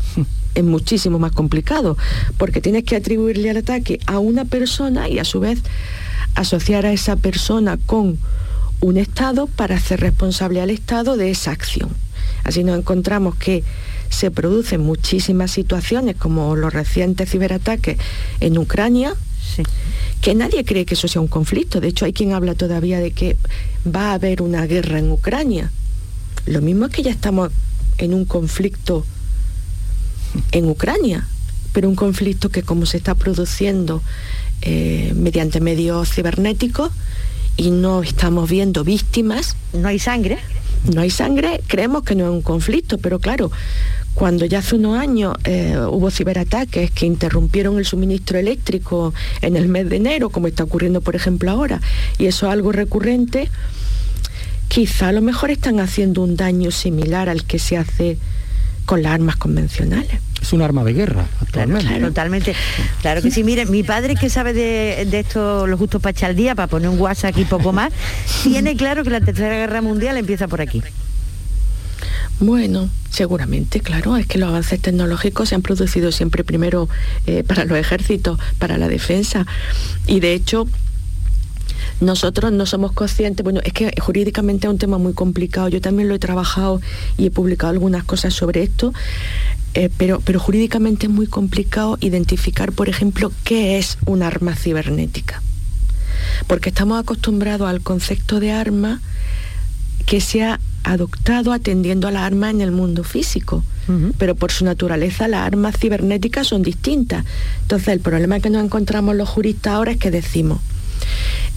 [0.57, 1.97] es muchísimo más complicado,
[2.37, 5.59] porque tienes que atribuirle el ataque a una persona y a su vez
[6.33, 8.17] asociar a esa persona con
[8.81, 11.89] un Estado para hacer responsable al Estado de esa acción.
[12.43, 13.63] Así nos encontramos que
[14.09, 17.97] se producen muchísimas situaciones como los recientes ciberataques
[18.39, 19.13] en Ucrania,
[20.21, 21.81] que nadie cree que eso sea un conflicto.
[21.81, 23.37] De hecho, hay quien habla todavía de que
[23.85, 25.71] va a haber una guerra en Ucrania.
[26.45, 27.51] Lo mismo es que ya estamos
[27.99, 29.05] en un conflicto
[30.51, 31.27] en Ucrania,
[31.73, 34.01] pero un conflicto que como se está produciendo
[34.61, 36.91] eh, mediante medios cibernéticos
[37.57, 39.55] y no estamos viendo víctimas.
[39.73, 40.37] No hay sangre.
[40.91, 43.51] No hay sangre, creemos que no es un conflicto, pero claro,
[44.13, 49.67] cuando ya hace unos años eh, hubo ciberataques que interrumpieron el suministro eléctrico en el
[49.67, 51.81] mes de enero, como está ocurriendo por ejemplo ahora,
[52.17, 53.49] y eso es algo recurrente,
[54.67, 58.17] quizá a lo mejor están haciendo un daño similar al que se hace
[58.85, 60.21] con las armas convencionales.
[60.41, 61.87] Es un arma de guerra, actualmente.
[61.87, 62.55] Claro, totalmente.
[63.01, 63.43] Claro que sí.
[63.43, 66.89] Mire, mi padre que sabe de, esto lo justo para echar el día, para poner
[66.89, 67.91] un WhatsApp y poco más,
[68.43, 70.81] tiene claro que la Tercera Guerra Mundial empieza por aquí.
[72.39, 76.87] Bueno, seguramente, claro, es que los avances tecnológicos se han producido siempre primero
[77.25, 79.47] eh, para los ejércitos, para la defensa,
[80.05, 80.67] y de hecho
[81.99, 86.09] nosotros no somos conscientes, bueno, es que jurídicamente es un tema muy complicado, yo también
[86.09, 86.79] lo he trabajado
[87.17, 88.93] y he publicado algunas cosas sobre esto,
[89.73, 95.41] eh, pero, pero jurídicamente es muy complicado identificar, por ejemplo, qué es un arma cibernética.
[96.47, 99.01] Porque estamos acostumbrados al concepto de arma
[100.05, 103.63] que se ha adoptado atendiendo a la arma en el mundo físico,
[104.17, 107.25] pero por su naturaleza las armas cibernéticas son distintas.
[107.61, 110.59] Entonces el problema que nos encontramos los juristas ahora es que decimos,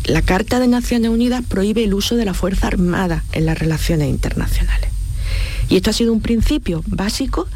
[0.04, 4.08] la Carta de Naciones Unidas prohíbe el uso de la Fuerza Armada en las relaciones
[4.08, 4.90] internacionales.
[5.68, 7.46] Y esto ha sido un principio básico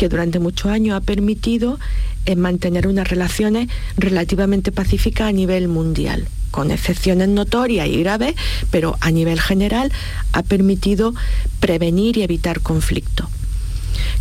[0.00, 1.78] que durante muchos años ha permitido
[2.24, 8.34] eh, mantener unas relaciones relativamente pacíficas a nivel mundial con excepciones notorias y graves,
[8.70, 9.92] pero a nivel general
[10.32, 11.12] ha permitido
[11.60, 13.28] prevenir y evitar conflictos.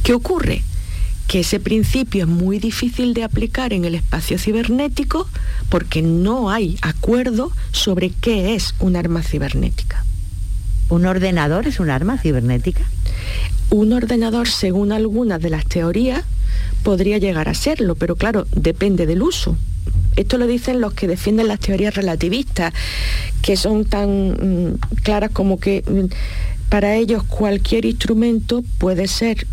[0.04, 0.64] ¿Qué ocurre?
[1.30, 5.30] que ese principio es muy difícil de aplicar en el espacio cibernético
[5.70, 10.04] porque no hay acuerdo sobre qué es un arma cibernética.
[10.90, 12.84] ¿Un ordenador es un arma cibernética?
[13.72, 16.24] Un ordenador, según algunas de las teorías,
[16.84, 19.58] podría llegar a serlo, pero claro, depende del uso.
[20.16, 22.74] Esto lo dicen los que defienden las teorías relativistas,
[23.42, 29.48] que son tan mm, claras como que mm, para ellos cualquier instrumento puede ser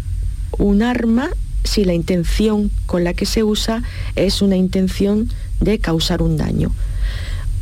[0.59, 1.31] un arma
[1.65, 3.83] si la intención con la que se usa
[4.15, 6.73] es una intención de causar un daño.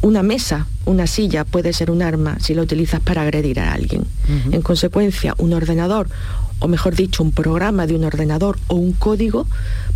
[0.04, 4.04] Una mesa, una silla puede ser un arma si la utilizas para agredir a alguien.
[4.52, 6.10] En consecuencia, un ordenador,
[6.58, 9.46] o mejor dicho, un programa de un ordenador o un código,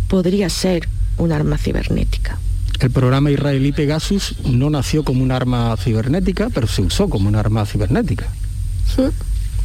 [0.07, 2.39] podría ser un arma cibernética.
[2.79, 7.35] El programa israelí Pegasus no nació como un arma cibernética, pero se usó como un
[7.35, 8.29] arma cibernética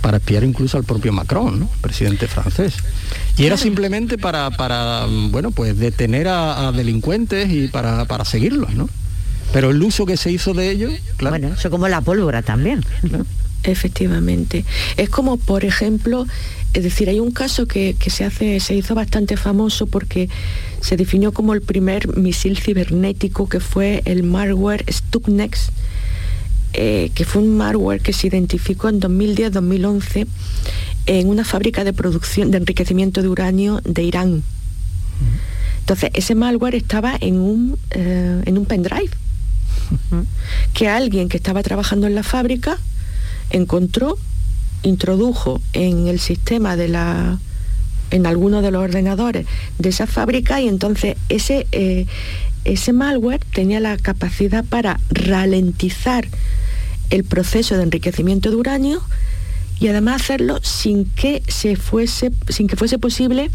[0.03, 2.75] para espiar incluso al propio Macron, presidente francés.
[3.39, 8.91] Y era simplemente para, para bueno, pues detener a, delincuentes y para, para, seguirlos, ¿no?
[9.53, 11.39] Pero el uso que se hizo de ellos, claro.
[11.39, 12.85] Bueno, eso como la pólvora también.
[13.65, 14.65] Efectivamente.
[14.97, 16.27] Es como, por ejemplo,
[16.75, 20.29] es decir, hay un caso que, que, se, hace, se hizo bastante famoso porque
[20.81, 25.57] se definió como el primer misil cibernético que fue el malware Stuxnet,
[26.75, 30.27] eh, que fue un malware que se identificó en 2010-2011
[31.07, 34.43] en una fábrica de producción de enriquecimiento de uranio de Irán.
[35.81, 39.11] Entonces, ese malware estaba en un, eh, en un pendrive
[40.73, 42.79] que alguien que estaba trabajando en la fábrica
[43.51, 44.19] encontró,
[44.83, 47.39] introdujo en el sistema de la
[48.11, 49.47] en alguno de los ordenadores
[49.79, 52.07] de esa fábrica y entonces ese, eh,
[52.65, 56.29] ese malware tenía la capacidad para ralentizar
[57.11, 59.03] el proceso de enriquecimiento de uranio
[59.81, 63.51] y además hacerlo sin que se fuese, sin que fuese posible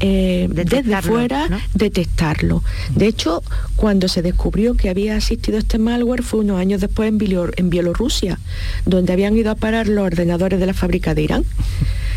[0.00, 2.62] eh, desde fuera detectarlo.
[2.94, 3.42] De hecho,
[3.76, 7.18] cuando se descubrió que había existido este malware fue unos años después en,
[7.56, 8.38] en Bielorrusia,
[8.86, 11.44] donde habían ido a parar los ordenadores de la fábrica de Irán.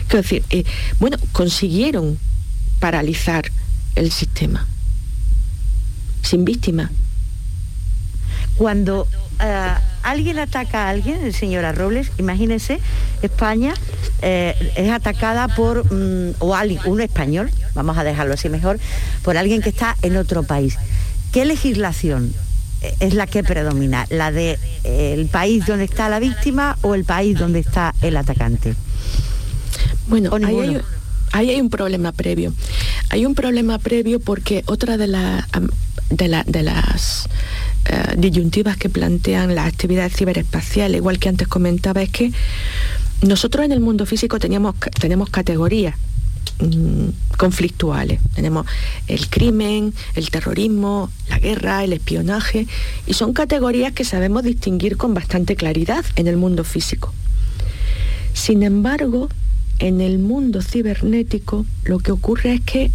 [0.03, 0.63] Es decir, eh,
[0.99, 2.19] bueno, consiguieron
[2.79, 3.45] paralizar
[3.95, 4.67] el sistema.
[6.21, 6.91] sin víctima.
[8.57, 9.07] Cuando
[9.39, 9.73] eh,
[10.03, 12.79] alguien ataca a alguien, señora Robles, imagínense,
[13.21, 13.73] España
[14.21, 18.79] eh, es atacada por, mm, o alguien, un español, vamos a dejarlo así mejor,
[19.23, 20.77] por alguien que está en otro país.
[21.31, 22.33] ¿Qué legislación
[22.99, 24.05] es la que predomina?
[24.09, 28.75] ¿La del el país donde está la víctima o el país donde está el atacante?
[30.07, 30.81] Bueno, ahí hay,
[31.31, 32.53] ahí hay, un problema previo.
[33.09, 35.47] Hay un problema previo porque otra de, la,
[36.15, 37.27] de, la, de las
[37.85, 42.31] eh, disyuntivas que plantean las actividades ciberespaciales, igual que antes comentaba, es que
[43.21, 45.95] nosotros en el mundo físico teníamos, tenemos categorías
[46.59, 48.19] mm, conflictuales.
[48.35, 48.65] Tenemos
[49.07, 52.67] el crimen, el terrorismo, la guerra, el espionaje,
[53.07, 57.13] y son categorías que sabemos distinguir con bastante claridad en el mundo físico.
[58.33, 59.29] Sin embargo,
[59.79, 62.91] en el mundo cibernético lo que ocurre es que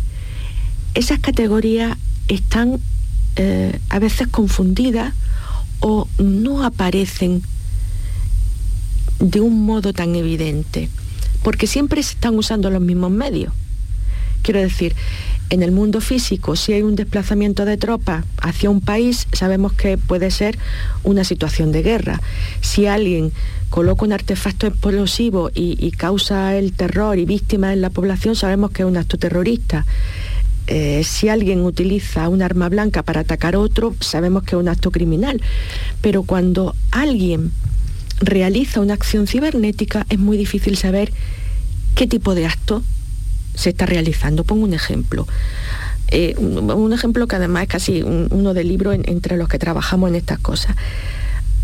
[0.94, 1.96] esas categorías
[2.28, 2.80] están
[3.38, 5.14] eh, a veces confundidas
[5.80, 7.42] o no aparecen
[9.20, 10.88] de un modo tan evidente,
[11.42, 13.52] porque siempre se están usando los mismos medios.
[14.42, 14.94] Quiero decir,
[15.50, 19.98] en el mundo físico, si hay un desplazamiento de tropas hacia un país, sabemos que
[19.98, 20.58] puede ser
[21.04, 22.20] una situación de guerra.
[22.60, 23.32] Si alguien
[23.70, 28.82] coloca un artefacto explosivo y, causa el terror y víctimas en la población, sabemos que
[28.82, 29.86] es un acto terrorista.
[30.70, 34.68] Eh, si alguien utiliza un arma blanca para atacar a otro, sabemos que es un
[34.68, 35.40] acto criminal.
[36.02, 37.50] Pero cuando alguien
[38.20, 41.12] realiza una acción cibernética, es muy difícil saber
[41.94, 42.82] qué tipo de acto
[43.54, 44.44] se está realizando.
[44.44, 45.26] Pongo un ejemplo.
[46.10, 50.16] Eh, un, ejemplo que además es casi uno de libros entre los que trabajamos en
[50.16, 50.76] estas cosas.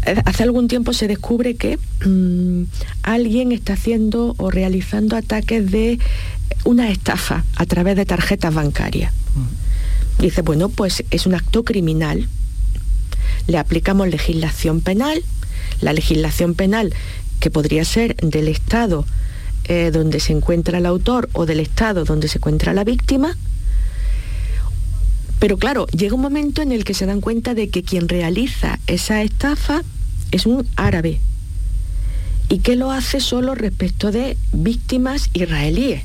[0.07, 2.65] Eh, hace algún tiempo se descubre que mm,
[3.03, 5.99] alguien está haciendo o realizando ataques de
[6.65, 9.13] una estafa a través de tarjetas bancarias.
[10.19, 12.29] Dice, bueno, pues es un acto criminal.
[13.47, 15.23] Le aplicamos legislación penal,
[15.81, 16.95] la legislación penal
[17.41, 19.05] que podría ser del Estado
[19.67, 23.37] eh, donde se encuentra el autor o del Estado donde se encuentra la víctima.
[25.39, 28.79] Pero claro, llega un momento en el que se dan cuenta de que quien realiza
[28.87, 29.83] esa estafa
[30.31, 31.21] es un árabe
[32.49, 36.03] y que lo hace solo respecto de víctimas israelíes.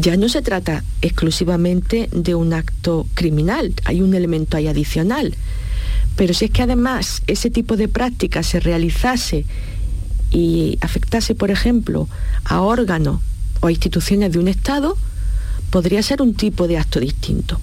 [0.00, 5.34] Ya no se trata exclusivamente de un acto criminal, hay un elemento ahí adicional.
[6.14, 9.44] Pero si es que además ese tipo de práctica se realizase
[10.30, 12.08] y afectase, por ejemplo,
[12.44, 13.20] a órganos
[13.60, 14.96] o a instituciones de un Estado,
[15.70, 17.60] podría ser un tipo de acto distinto.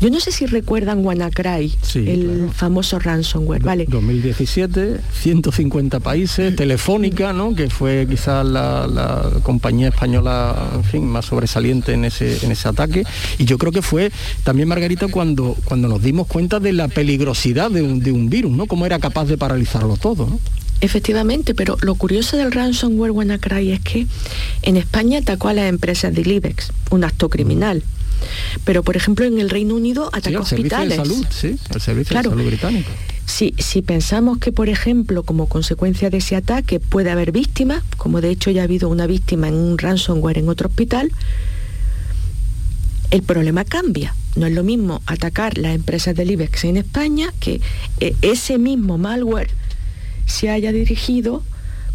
[0.00, 3.86] Yo no sé si recuerdan WannaCry, el famoso ransomware, ¿vale?
[3.88, 7.54] 2017, 150 países, Telefónica, ¿no?
[7.54, 13.04] Que fue quizás la, compañía española, en fin, más sobresaliente en ese, en ese ataque.
[13.38, 14.10] Y yo creo que fue
[14.42, 18.52] también, Margarita, cuando, cuando nos dimos cuenta de la peligrosidad de un, de un virus,
[18.52, 18.66] ¿no?
[18.66, 20.40] Cómo era capaz de paralizarlo todo, ¿no?
[20.80, 24.06] Efectivamente, pero lo curioso del ransomware WannaCry es que
[24.62, 27.82] en España atacó a las empresas de IBEX, un acto criminal.
[28.64, 30.96] Pero, por ejemplo, en el Reino Unido atacó hospitales.
[30.96, 32.90] salud, sí, el servicio de salud británico.
[33.26, 38.20] Si, si pensamos que, por ejemplo, como consecuencia de ese ataque puede haber víctimas, como
[38.20, 41.12] de hecho ya ha habido una víctima en un ransomware en otro hospital,
[43.10, 44.14] el problema cambia.
[44.36, 47.60] No es lo mismo atacar las empresas del IBEX en España que
[47.98, 49.50] eh, ese mismo malware
[50.26, 51.42] se haya dirigido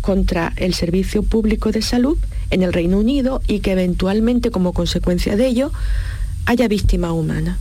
[0.01, 2.17] contra el Servicio Público de Salud
[2.49, 5.71] en el Reino Unido y que eventualmente como consecuencia de ello
[6.45, 7.57] haya víctima humana.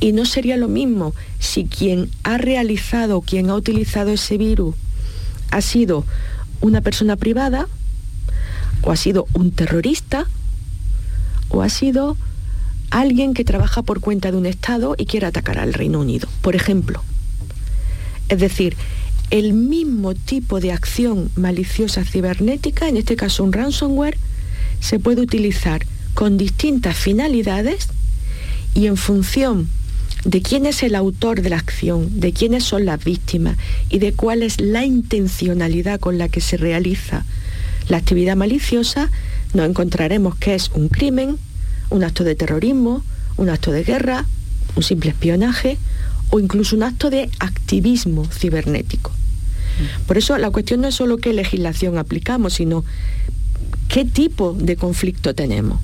[0.00, 4.74] Y no sería lo mismo si quien ha realizado, quien ha utilizado ese virus
[5.50, 6.04] ha sido
[6.60, 7.66] una persona privada,
[8.82, 10.26] o ha sido un terrorista,
[11.48, 12.16] o ha sido
[12.90, 16.56] alguien que trabaja por cuenta de un Estado y quiere atacar al Reino Unido, por
[16.56, 17.02] ejemplo.
[18.28, 18.76] Es decir,
[19.30, 24.18] el mismo tipo de acción maliciosa cibernética, en este caso un ransomware,
[24.80, 27.88] se puede utilizar con distintas finalidades
[28.74, 29.68] y en función
[30.24, 33.56] de quién es el autor de la acción, de quiénes son las víctimas
[33.88, 37.24] y de cuál es la intencionalidad con la que se realiza
[37.88, 39.10] la actividad maliciosa,
[39.54, 41.38] nos encontraremos que es un crimen,
[41.88, 43.02] un acto de terrorismo,
[43.36, 44.26] un acto de guerra,
[44.76, 45.78] un simple espionaje
[46.30, 49.12] o incluso un acto de activismo cibernético.
[50.06, 52.84] Por eso la cuestión no es solo qué legislación aplicamos, sino
[53.88, 55.80] qué tipo de conflicto tenemos.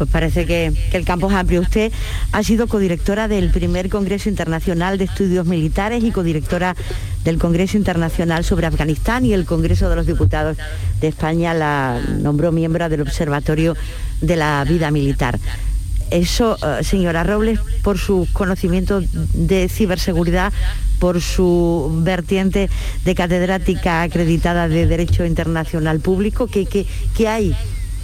[0.00, 1.60] Pues parece que, el campo es amplio.
[1.60, 1.92] Usted
[2.32, 6.74] ha sido codirectora del primer Congreso Internacional de Estudios Militares y codirectora
[7.22, 10.56] del Congreso Internacional sobre Afganistán y el Congreso de los Diputados
[11.02, 13.76] de España la nombró miembro del Observatorio
[14.22, 15.38] de la Vida Militar.
[16.10, 19.04] Eso, eh, señora Robles, por sus conocimientos
[19.34, 20.52] de ciberseguridad,
[20.98, 22.68] por su vertiente
[23.04, 27.54] de catedrática acreditada de Derecho Internacional Público, ¿qué, qué, hay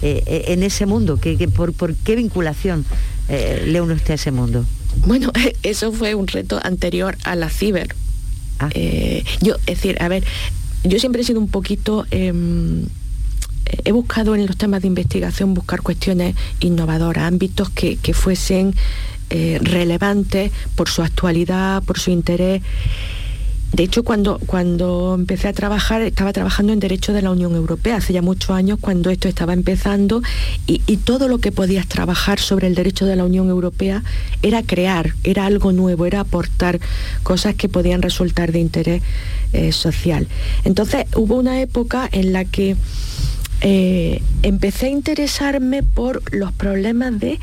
[0.01, 1.19] eh, en ese mundo?
[1.19, 2.85] ¿Qué, por, qué vinculación
[3.29, 4.65] le une usted a ese mundo?
[5.05, 5.31] Bueno,
[5.63, 7.95] eso fue un reto anterior a la ciber.
[8.59, 8.69] Ah.
[9.41, 10.23] yo, es decir, a ver,
[10.83, 12.05] yo siempre he sido un poquito...
[13.83, 18.73] He buscado en los temas de investigación buscar cuestiones innovadoras, ámbitos que, fuesen
[19.29, 22.61] eh, relevantes por su actualidad, por su interés.
[23.73, 27.97] De hecho, cuando, cuando empecé a trabajar, estaba trabajando en Derecho de la Unión Europea,
[27.97, 30.21] hace ya muchos años cuando esto estaba empezando,
[30.67, 34.03] y, todo lo que podías trabajar sobre el derecho de la Unión Europea
[34.41, 36.79] era crear, era algo nuevo, era aportar
[37.23, 39.01] cosas que podían resultar de interés
[39.53, 40.27] eh, social.
[40.63, 42.75] Entonces hubo una época en la que
[43.61, 47.39] eh, empecé a interesarme por los problemas de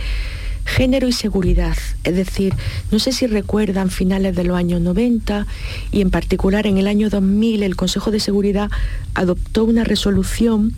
[0.65, 1.77] género y seguridad.
[2.05, 2.55] Es decir,
[2.91, 5.47] no sé si recuerdan finales de los años 90
[5.93, 8.71] y en particular en el año 2000 el Consejo de Seguridad
[9.15, 10.73] adoptó una resolución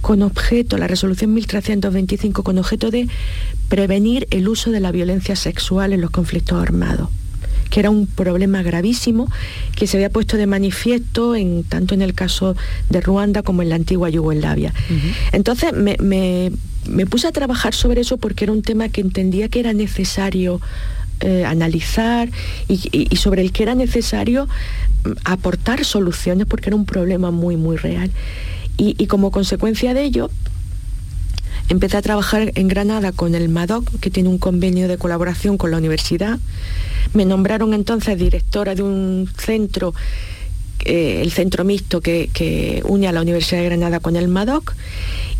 [0.00, 3.08] con objeto, la resolución 1325, con objeto de
[3.68, 7.08] prevenir el uso de la violencia sexual en los conflictos armados
[7.70, 9.30] que era un problema gravísimo
[9.76, 12.56] que se había puesto de manifiesto en, tanto en el caso
[12.88, 14.72] de Ruanda como en la antigua Yugoslavia.
[15.32, 16.50] Entonces me,
[17.06, 20.60] puse a trabajar sobre eso porque era un tema que entendía que era necesario
[21.20, 22.30] eh, analizar
[22.68, 24.46] y, sobre el que era necesario
[25.04, 28.10] mm, aportar soluciones porque era un problema muy, muy real.
[28.80, 30.30] Y, como consecuencia de ello,
[31.68, 35.70] empecé a trabajar en Granada con el MADOC, que tiene un convenio de colaboración con
[35.70, 36.38] la universidad,
[37.14, 39.94] me nombraron entonces directora de un centro,
[40.84, 44.74] eh, el centro mixto que, une a la Universidad de Granada con el MADOC,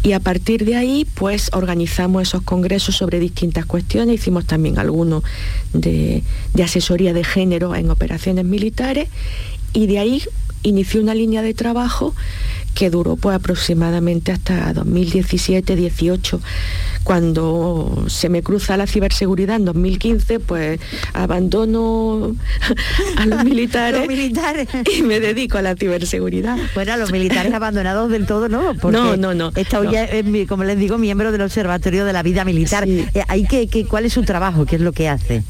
[0.03, 5.25] y a partir de ahí pues organizamos esos congresos sobre distintas cuestiones, hicimos también algunos
[5.73, 6.23] de,
[6.55, 9.09] de asesoría de género en operaciones militares.
[9.73, 10.23] Y de ahí
[10.63, 12.15] inició una línea de trabajo
[12.79, 16.39] que duró pues aproximadamente hasta 2017-18
[17.03, 20.79] cuando se me cruza la ciberseguridad en 2015, pues
[21.13, 22.37] abandono
[23.17, 26.57] a los militares, y me dedico a la ciberseguridad.
[26.77, 28.75] Bueno, a los militares abandonados del todo, ¿no?
[28.75, 29.51] no, no, no.
[29.57, 30.09] Está ya,
[30.47, 32.87] como les digo, miembro del Observatorio de la Vida Militar.
[32.87, 34.67] Eh, que, ¿Cuál es su trabajo?
[34.67, 35.43] ¿Qué es lo que hace?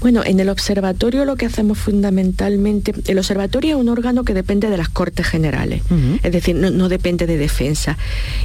[0.00, 4.70] Bueno, en el observatorio lo que hacemos fundamentalmente, el observatorio es un órgano que depende
[4.70, 5.82] de las Cortes Generales,
[6.22, 7.98] es decir, no, depende de defensa.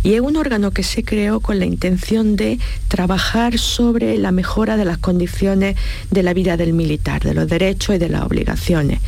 [0.04, 4.78] Y es un órgano que se creó con la intención de trabajar sobre la mejora
[4.78, 5.76] de las condiciones
[6.12, 9.00] de la vida del militar, de los derechos y de las obligaciones.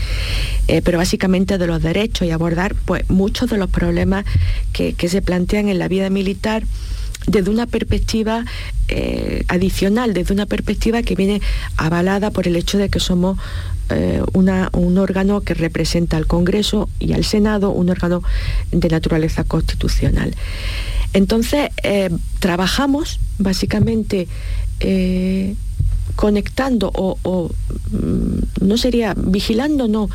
[0.68, 4.26] Eh, pero básicamente de los derechos y abordar pues, muchos de los problemas
[4.74, 6.64] que se plantean en la vida militar
[7.28, 8.46] desde una perspectiva
[8.88, 11.42] eh, adicional, desde una perspectiva que viene
[11.76, 13.38] avalada por el hecho de que somos
[13.90, 18.24] eh, un órgano que representa al Congreso y al Senado, un órgano
[18.72, 20.36] de naturaleza constitucional.
[21.14, 22.10] Entonces, eh,
[22.40, 24.28] trabajamos básicamente
[26.16, 27.52] conectando o,
[27.92, 30.10] mm, no sería vigilando, no,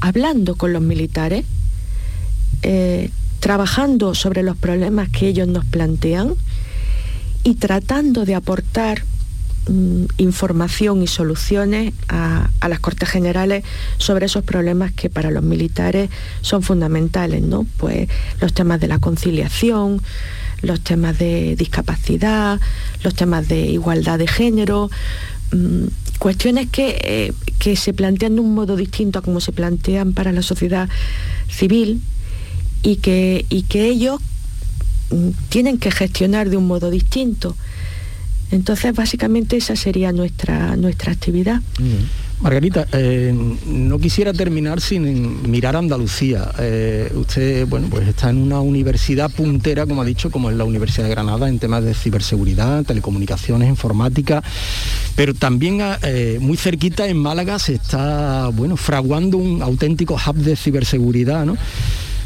[0.00, 1.44] hablando con los militares,
[3.40, 6.34] trabajando sobre los problemas que ellos nos plantean
[7.42, 9.02] y tratando de aportar
[9.68, 13.64] mm, información y soluciones a, las Cortes Generales
[13.96, 16.10] sobre esos problemas que para los militares
[16.42, 17.66] son fundamentales, ¿no?
[17.78, 18.08] Pues
[18.40, 20.02] los temas de la conciliación,
[20.60, 22.60] los temas de discapacidad,
[23.02, 24.90] los temas de igualdad de género,
[25.52, 25.86] mm,
[26.18, 30.32] cuestiones que, eh, que se plantean de un modo distinto a como se plantean para
[30.32, 30.90] la sociedad
[31.48, 32.02] civil
[32.82, 34.20] y que, y que ellos
[35.10, 37.56] mm, tienen que gestionar de un modo distinto.
[38.50, 41.60] Entonces, básicamente esa sería nuestra, nuestra actividad.
[42.40, 43.32] Margarita, eh,
[43.66, 46.50] no quisiera terminar sin mirar Andalucía.
[46.58, 50.64] Eh, usted, bueno, pues está en una universidad puntera, como ha dicho, como es la
[50.64, 54.42] Universidad de Granada, en temas de ciberseguridad, telecomunicaciones, informática,
[55.14, 60.56] pero también eh, muy cerquita en Málaga se está, bueno, fraguando un auténtico hub de
[60.56, 61.56] ciberseguridad, ¿no?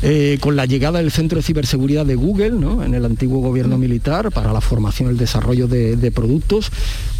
[0.07, 2.49] Eh, con la llegada del Centro de Ciberseguridad de Google
[2.85, 6.71] en el antiguo gobierno militar para la formación y el desarrollo de, productos,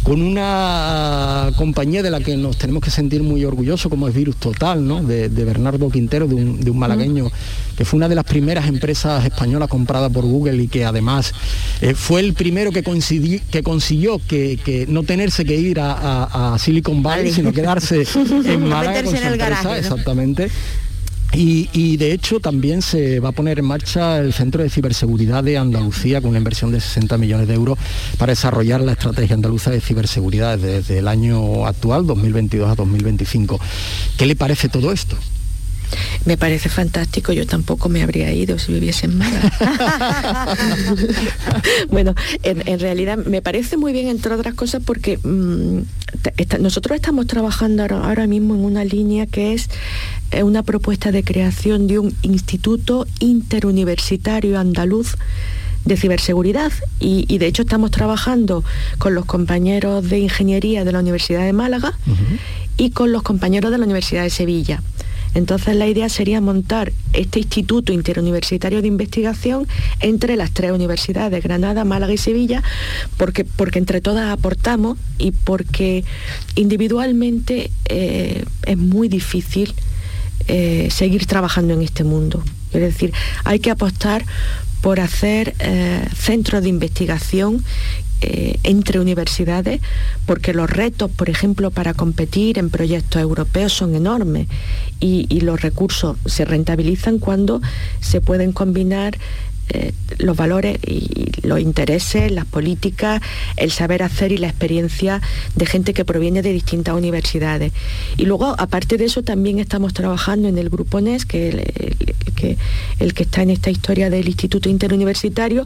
[0.03, 4.35] con una compañía de la que nos tenemos que sentir muy orgullosos, como es Virus
[4.35, 7.31] Total, de, Bernardo Quintero, de un, malagueño,
[7.75, 11.33] que fue una de las primeras empresas españolas compradas por Google y que además
[11.81, 17.33] eh, fue el primero que, que consiguió que, no tenerse que ir a, Silicon Valley,
[17.33, 18.05] sino quedarse
[18.45, 20.51] en Málaga con su empresa, exactamente
[21.37, 25.57] Y, de hecho también se va a poner en marcha el Centro de Ciberseguridad de
[25.57, 27.77] Andalucía con una inversión de 60 millones de euros
[28.17, 33.59] para desarrollar la estrategia andaluza de ciberseguridad desde el año actual, 2022 a 2025.
[34.17, 35.17] ¿Qué le parece todo esto?
[36.25, 40.57] Me parece fantástico, yo tampoco me habría ido si viviese en Málaga.
[41.89, 45.81] bueno, en, realidad me parece muy bien, entre otras cosas, porque mm,
[46.59, 49.69] nosotros estamos trabajando ahora, mismo en una línea que es
[50.31, 55.15] eh, una propuesta de creación de un instituto interuniversitario andaluz
[55.85, 58.63] de ciberseguridad y, de hecho estamos trabajando
[58.97, 61.93] con los compañeros de ingeniería de la Universidad de Málaga
[62.75, 64.81] y con los compañeros de la Universidad de Sevilla.
[65.35, 69.67] Entonces la idea sería montar este Instituto Interuniversitario de Investigación
[69.99, 72.63] entre las tres universidades, Granada, Málaga y Sevilla,
[73.17, 76.03] porque, porque entre todas aportamos y porque
[76.55, 79.75] individualmente eh, es muy difícil
[80.47, 82.43] eh, seguir trabajando en este mundo.
[82.71, 83.13] Es decir,
[83.43, 84.25] hay que apostar
[84.81, 87.63] por hacer eh, centros de investigación
[88.21, 89.81] eh, entre universidades,
[90.25, 94.47] porque los retos, por ejemplo, para competir en proyectos europeos son enormes
[94.99, 97.61] y, los recursos se rentabilizan cuando
[97.99, 99.17] se pueden combinar
[99.69, 103.21] eh, los valores y los intereses, las políticas,
[103.57, 105.21] el saber hacer y la experiencia
[105.55, 107.73] de gente que proviene de distintas universidades.
[108.17, 111.93] Y luego, aparte de eso, también estamos trabajando en el Grupo NES, que
[112.35, 112.57] que,
[112.99, 115.65] el que está en esta historia del Instituto Interuniversitario,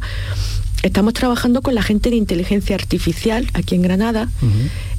[0.84, 4.30] estamos trabajando con la gente de inteligencia artificial aquí en Granada.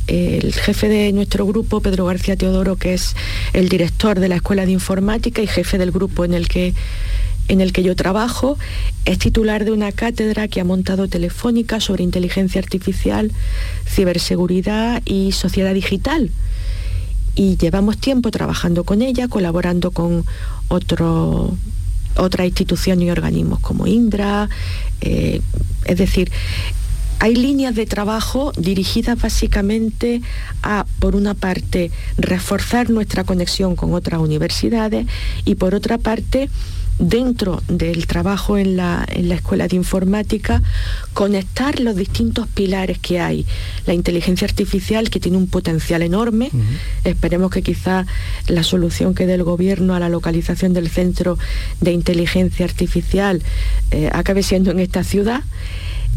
[0.07, 3.15] El jefe de nuestro grupo, Pedro García Teodoro, que es
[3.53, 6.75] el director de la Escuela de Informática y jefe del grupo en el que
[7.49, 8.57] en el que yo trabajo,
[9.05, 13.33] es titular de una cátedra que ha montado Telefónica sobre inteligencia artificial,
[13.89, 16.31] ciberseguridad y sociedad digital.
[17.35, 20.25] Y llevamos tiempo trabajando con ella, colaborando con
[20.69, 21.57] otro,
[22.17, 24.49] otras instituciones y organismos como Indra,
[25.01, 25.41] eh,
[25.91, 26.31] es decir,
[27.19, 30.23] hay líneas de trabajo dirigidas básicamente
[30.63, 35.07] a, por una parte, reforzar nuestra conexión con otras universidades
[35.45, 36.49] y por otra parte,
[37.01, 40.63] dentro del trabajo en la, escuela de informática,
[41.15, 43.47] conectar los distintos pilares que hay.
[43.87, 46.51] La inteligencia artificial, que tiene un potencial enorme.
[47.05, 48.07] Esperemos que quizá
[48.47, 51.39] la solución que dé el gobierno a la localización del centro
[51.81, 53.43] de inteligencia artificial
[53.91, 55.43] eh, acabe siendo en esta ciudad.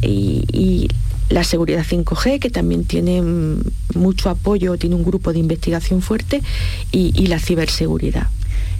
[0.02, 0.90] Y,
[1.30, 3.62] la seguridad 5G, que también tiene mm,
[3.96, 6.44] mucho apoyo, tiene un grupo de investigación fuerte,
[6.92, 8.28] y la ciberseguridad.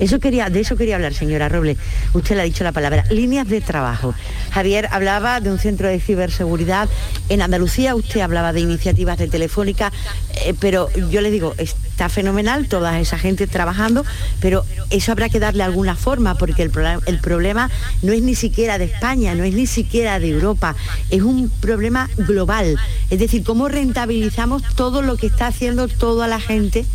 [0.04, 1.78] De eso quería hablar, señora Robles.
[2.14, 4.14] Usted le ha dicho la palabra, líneas de trabajo.
[4.52, 6.90] Javier hablaba de un centro de ciberseguridad.
[7.30, 9.94] En Andalucía usted hablaba de iniciativas de Telefónica,
[10.46, 14.06] eh, pero yo le digo, está fenomenal toda esa gente trabajando,
[14.42, 16.72] pero eso habrá que darle alguna forma, porque el,
[17.06, 17.70] el problema
[18.02, 20.76] no es ni siquiera de España, no es ni siquiera de Europa,
[21.12, 22.78] es un problema global.
[23.10, 26.86] Es decir, cómo rentabilizamos todo lo que está haciendo toda la gente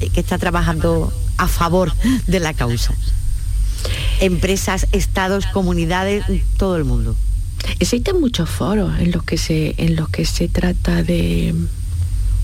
[0.00, 1.92] eh, que está trabajando a favor
[2.26, 2.94] de la causa.
[4.20, 6.24] Empresas, estados, comunidades,
[6.56, 7.16] todo el mundo.
[7.78, 11.54] Existen muchos foros en los que se, en los que se trata de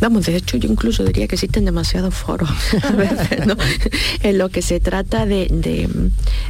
[0.04, 2.50] De hecho yo incluso diría que existen demasiados foros
[4.22, 5.88] en lo que se trata de,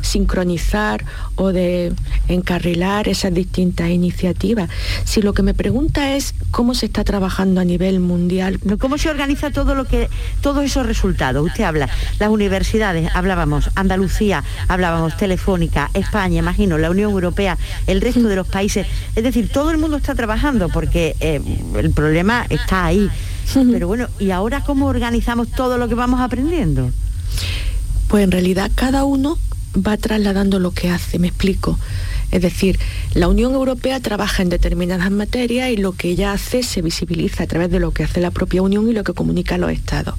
[0.03, 1.05] sincronizar
[1.37, 1.93] o de
[2.27, 4.71] encarrilar esas distintas iniciativas.
[5.05, 8.59] Si lo que me pregunta es cómo se está trabajando a nivel mundial.
[8.81, 10.09] ¿Cómo se organiza todo lo que,
[10.41, 11.47] todos esos resultados?
[11.47, 11.89] Usted habla,
[12.19, 18.49] las universidades, hablábamos, Andalucía, hablábamos, Telefónica, España, imagino, la Unión Europea, el resto de los
[18.49, 18.89] países.
[19.15, 21.41] Es decir, todo el mundo está trabajando porque eh,
[21.77, 23.09] el problema está ahí.
[23.53, 26.91] Pero bueno, ¿y ahora cómo organizamos todo lo que vamos aprendiendo?
[28.09, 29.39] Pues en realidad cada uno
[29.75, 31.79] va trasladando lo que hace, me explico.
[32.31, 32.81] Es decir,
[33.15, 37.47] la Unión Europea trabaja en determinadas materias y lo que ella hace se visibiliza a
[37.47, 40.17] través de lo que hace la propia Unión y lo que comunica los Estados.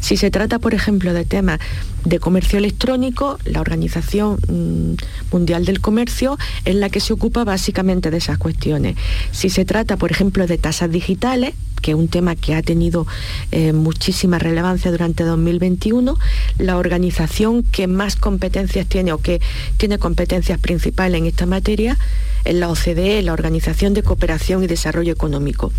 [0.00, 1.60] Si se trata, por ejemplo, de temas
[2.04, 4.94] de comercio electrónico, la Organización mm,
[5.32, 8.96] Mundial del Comercio es la que se ocupa básicamente de esas cuestiones.
[9.30, 11.54] Si se trata, por ejemplo, de tasas digitales,
[11.86, 13.06] que es un tema que ha tenido
[13.52, 16.18] eh, muchísima relevancia durante 2021,
[16.58, 19.40] la organización que más competencias tiene o que
[19.76, 21.96] tiene competencias principales en esta materia
[22.44, 25.70] es la OCDE, la Organización de Cooperación y Desarrollo Económico.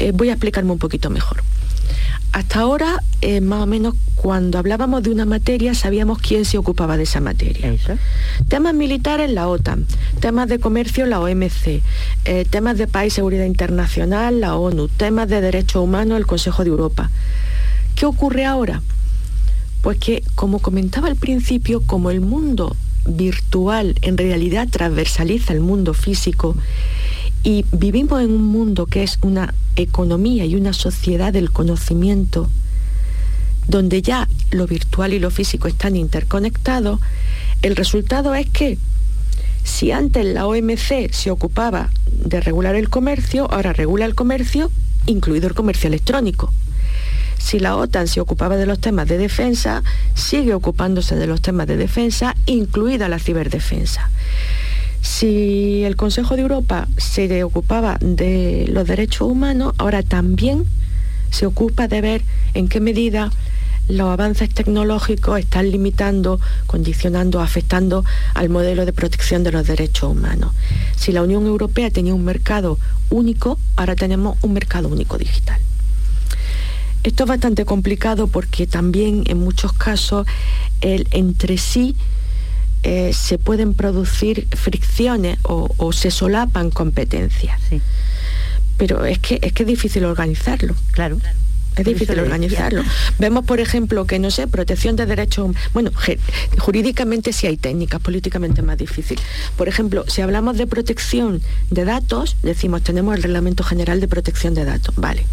[0.00, 1.44] Eh, voy a explicarme un poquito mejor.
[2.34, 6.96] Hasta ahora, eh, más o menos, cuando hablábamos de una materia, sabíamos quién se ocupaba
[6.96, 7.72] de esa materia.
[8.48, 9.86] Temas militares, la OTAN.
[10.18, 11.80] Temas de comercio, la OMC.
[12.24, 14.88] Eh, temas de paz y seguridad internacional, la ONU.
[14.88, 17.08] Temas de derechos humanos, el Consejo de Europa.
[17.94, 18.82] ¿Qué ocurre ahora?
[19.80, 22.74] Pues que, como comentaba al principio, como el mundo
[23.06, 26.56] virtual en realidad transversaliza el mundo físico
[27.44, 32.48] y vivimos en un mundo que es una economía y una sociedad del conocimiento,
[33.68, 37.00] donde ya lo virtual y lo físico están interconectados,
[37.60, 38.78] el resultado es que
[39.62, 44.70] si antes la OMC se ocupaba de regular el comercio, ahora regula el comercio,
[45.06, 46.50] incluido el comercio electrónico.
[47.38, 49.82] Si la OTAN se ocupaba de los temas de defensa,
[50.14, 54.08] sigue ocupándose de los temas de defensa, incluida la ciberdefensa.
[55.04, 60.64] Si el Consejo de Europa se ocupaba de los derechos humanos, ahora también
[61.30, 62.24] se ocupa de ver
[62.54, 63.30] en qué medida
[63.86, 68.02] los avances tecnológicos están limitando, condicionando, afectando
[68.32, 70.52] al modelo de protección de los derechos humanos.
[70.96, 72.78] Si la Unión Europea tenía un mercado
[73.10, 75.60] único, ahora tenemos un mercado único digital.
[77.02, 80.26] Esto es bastante complicado porque también en muchos casos
[80.80, 81.94] el entre sí
[82.84, 87.60] eh, se pueden producir fricciones o, se solapan competencias.
[88.76, 90.74] Pero es que, es que es difícil organizarlo.
[90.92, 91.18] Claro.
[91.76, 92.82] Es difícil organizarlo.
[93.18, 95.54] Vemos, por ejemplo, que, no sé, protección de derechos...
[95.72, 95.90] Bueno,
[96.58, 99.18] jurídicamente sí hay técnicas, políticamente es más difícil.
[99.56, 104.54] Por ejemplo, si hablamos de protección de datos, decimos, tenemos el Reglamento General de Protección
[104.54, 105.26] de Datos, vale.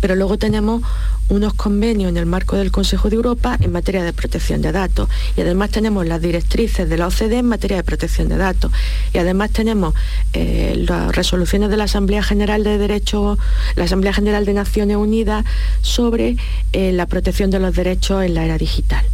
[0.00, 0.82] Pero luego tenemos
[1.30, 5.08] unos convenios en el marco del Consejo de Europa en materia de protección de datos.
[5.36, 8.72] Y además tenemos las directrices de la OCDE en materia de protección de datos.
[9.12, 9.94] Y además tenemos
[10.32, 13.38] eh, las resoluciones de la Asamblea General de Derechos,
[13.76, 15.44] la Asamblea General de Naciones Unidas
[15.80, 16.36] sobre
[16.72, 19.04] eh, la protección de los derechos en la era digital.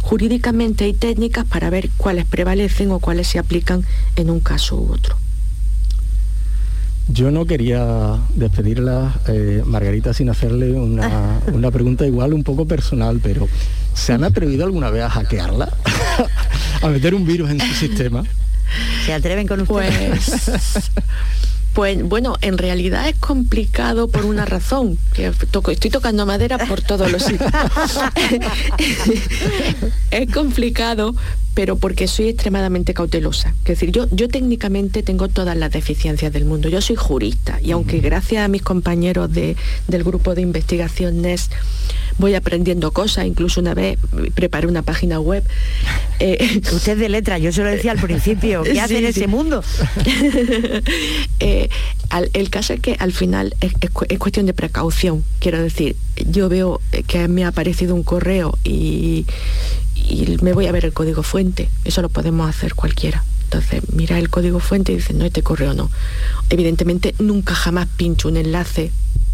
[0.00, 3.84] Jurídicamente hay técnicas para ver cuáles prevalecen o cuáles se aplican
[4.16, 5.16] en un caso u otro.
[7.08, 13.20] Yo no quería despedirla, eh, Margarita, sin hacerle una, una, pregunta igual un poco personal,
[13.22, 13.48] pero
[13.94, 15.72] ¿se han atrevido alguna vez a hackearla?
[16.82, 18.24] ¿A meter un virus en su sistema?
[19.04, 20.10] ¿Se atreven con usted?
[20.10, 20.90] Pues,
[21.72, 25.32] pues bueno, en realidad es complicado por una razón, que
[25.72, 27.50] estoy tocando madera por todos los sitios.
[30.10, 31.14] es complicado,
[31.54, 33.54] pero porque soy extremadamente cautelosa.
[33.62, 36.68] Es decir, yo, yo técnicamente tengo todas las deficiencias del mundo.
[36.68, 39.56] Yo soy jurista y aunque gracias a mis compañeros de,
[39.88, 41.50] del grupo de investigación NES
[42.18, 43.98] voy aprendiendo cosas, incluso una vez
[44.34, 45.44] preparé una página web.
[46.24, 49.64] Eh, Usted de letra, yo se lo decía al principio, ¿qué hace en ese mundo?
[51.40, 51.68] Eh,
[52.34, 53.72] el caso es que al final es,
[54.18, 55.96] cuestión de precaución, quiero decir,
[56.30, 59.26] yo veo que me ha aparecido un correo y,
[60.08, 63.24] y me voy a ver el código fuente, eso lo podemos hacer cualquiera.
[63.44, 65.90] Entonces, mira el código fuente y dice, no, este correo no.
[66.48, 68.90] Evidentemente, nunca jamás pincho un enlace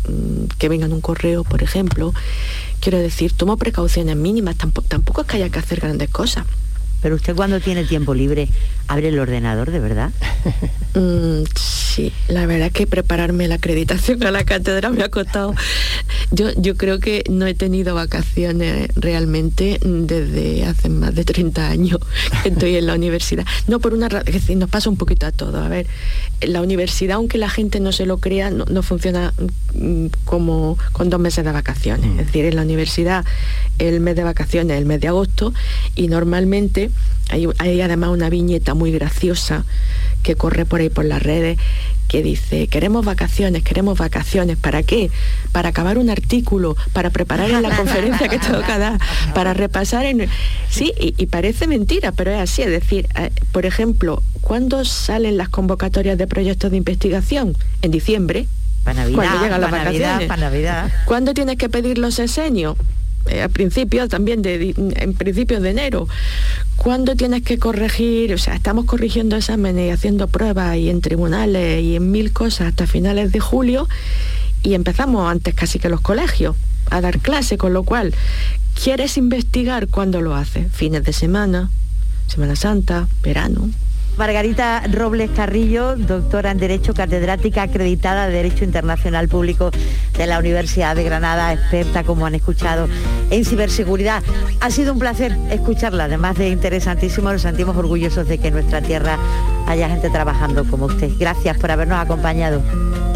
[0.09, 2.13] mm, que venga en un correo, por ejemplo.
[2.81, 6.47] Quiero decir, tomo precauciones mínimas, tampoco, tampoco es que haya que hacer grandes cosas.
[7.01, 8.49] Pero usted cuando tiene tiempo libre,
[8.89, 10.11] abre el ordenador, ¿de verdad?
[10.95, 15.55] Mm, sí, la verdad que prepararme la acreditación a la cátedra me ha costado.
[16.33, 22.01] Yo, yo creo que no he tenido vacaciones realmente desde hace más de 30 años
[22.43, 23.45] que estoy en la universidad.
[23.69, 25.63] No por una razón, es decir, nos pasa un poquito a todo.
[25.63, 25.87] A ver,
[26.41, 29.35] la universidad, aunque la gente no se lo crea, no, funciona
[29.75, 32.11] mm, como con dos meses de vacaciones.
[32.11, 32.19] Mm.
[32.19, 33.25] Es decir, en la universidad
[33.79, 35.53] el mes de vacaciones es el mes de agosto
[35.95, 36.91] y normalmente
[37.31, 39.65] hay, además una viñeta muy graciosa
[40.23, 41.59] que corre por ahí por las redes
[42.09, 45.11] que dice, queremos vacaciones, queremos vacaciones, ¿para qué?
[45.53, 48.99] Para acabar un artículo, para preparar en la conferencia que toca dar,
[49.35, 50.27] para repasar en...
[50.71, 55.51] Sí, y, parece mentira, pero es así, es decir, eh, por ejemplo, ¿cuándo salen las
[55.51, 57.57] convocatorias de proyectos de investigación?
[57.83, 58.47] En diciembre.
[58.85, 60.29] Para Navidad, cuando llegan las vacaciones.
[60.29, 60.93] para Navidad.
[61.05, 62.77] ¿Cuándo tienes que pedir los enseños?
[63.29, 66.09] Eh, a principios también de, en principios de enero.
[66.77, 68.33] ¿Cuándo tienes que corregir?
[68.35, 72.69] O sea, estamos corrigiendo exámenes y haciendo pruebas y en tribunales y en mil cosas
[72.69, 73.89] hasta finales de julio
[74.63, 76.57] y empezamos antes casi que los colegios
[76.91, 78.15] a dar clase, con lo cual,
[78.83, 80.67] ¿quieres investigar cuándo lo haces?
[80.73, 81.71] Fines de semana,
[82.27, 83.71] Semana Santa, verano.
[84.19, 89.71] Margarita Robles Carrillo, doctora en Derecho, catedrática acreditada de Derecho Internacional Público
[90.17, 92.89] de la Universidad de Granada, experta, como han escuchado,
[93.31, 94.25] en ciberseguridad.
[94.61, 98.83] Ha sido un placer escucharla, además de interesantísimo, nos sentimos orgullosos de que en nuestra
[98.83, 99.19] tierra
[99.69, 101.11] haya gente trabajando como usted.
[101.17, 102.61] Gracias por habernos acompañado.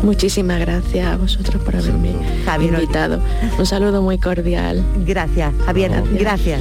[0.04, 2.14] Muchísimas gracias a vosotros por haberme
[2.56, 3.20] invitado.
[3.58, 4.84] Un saludo muy cordial.
[5.04, 6.02] Gracias, Javier.
[6.12, 6.60] Gracias.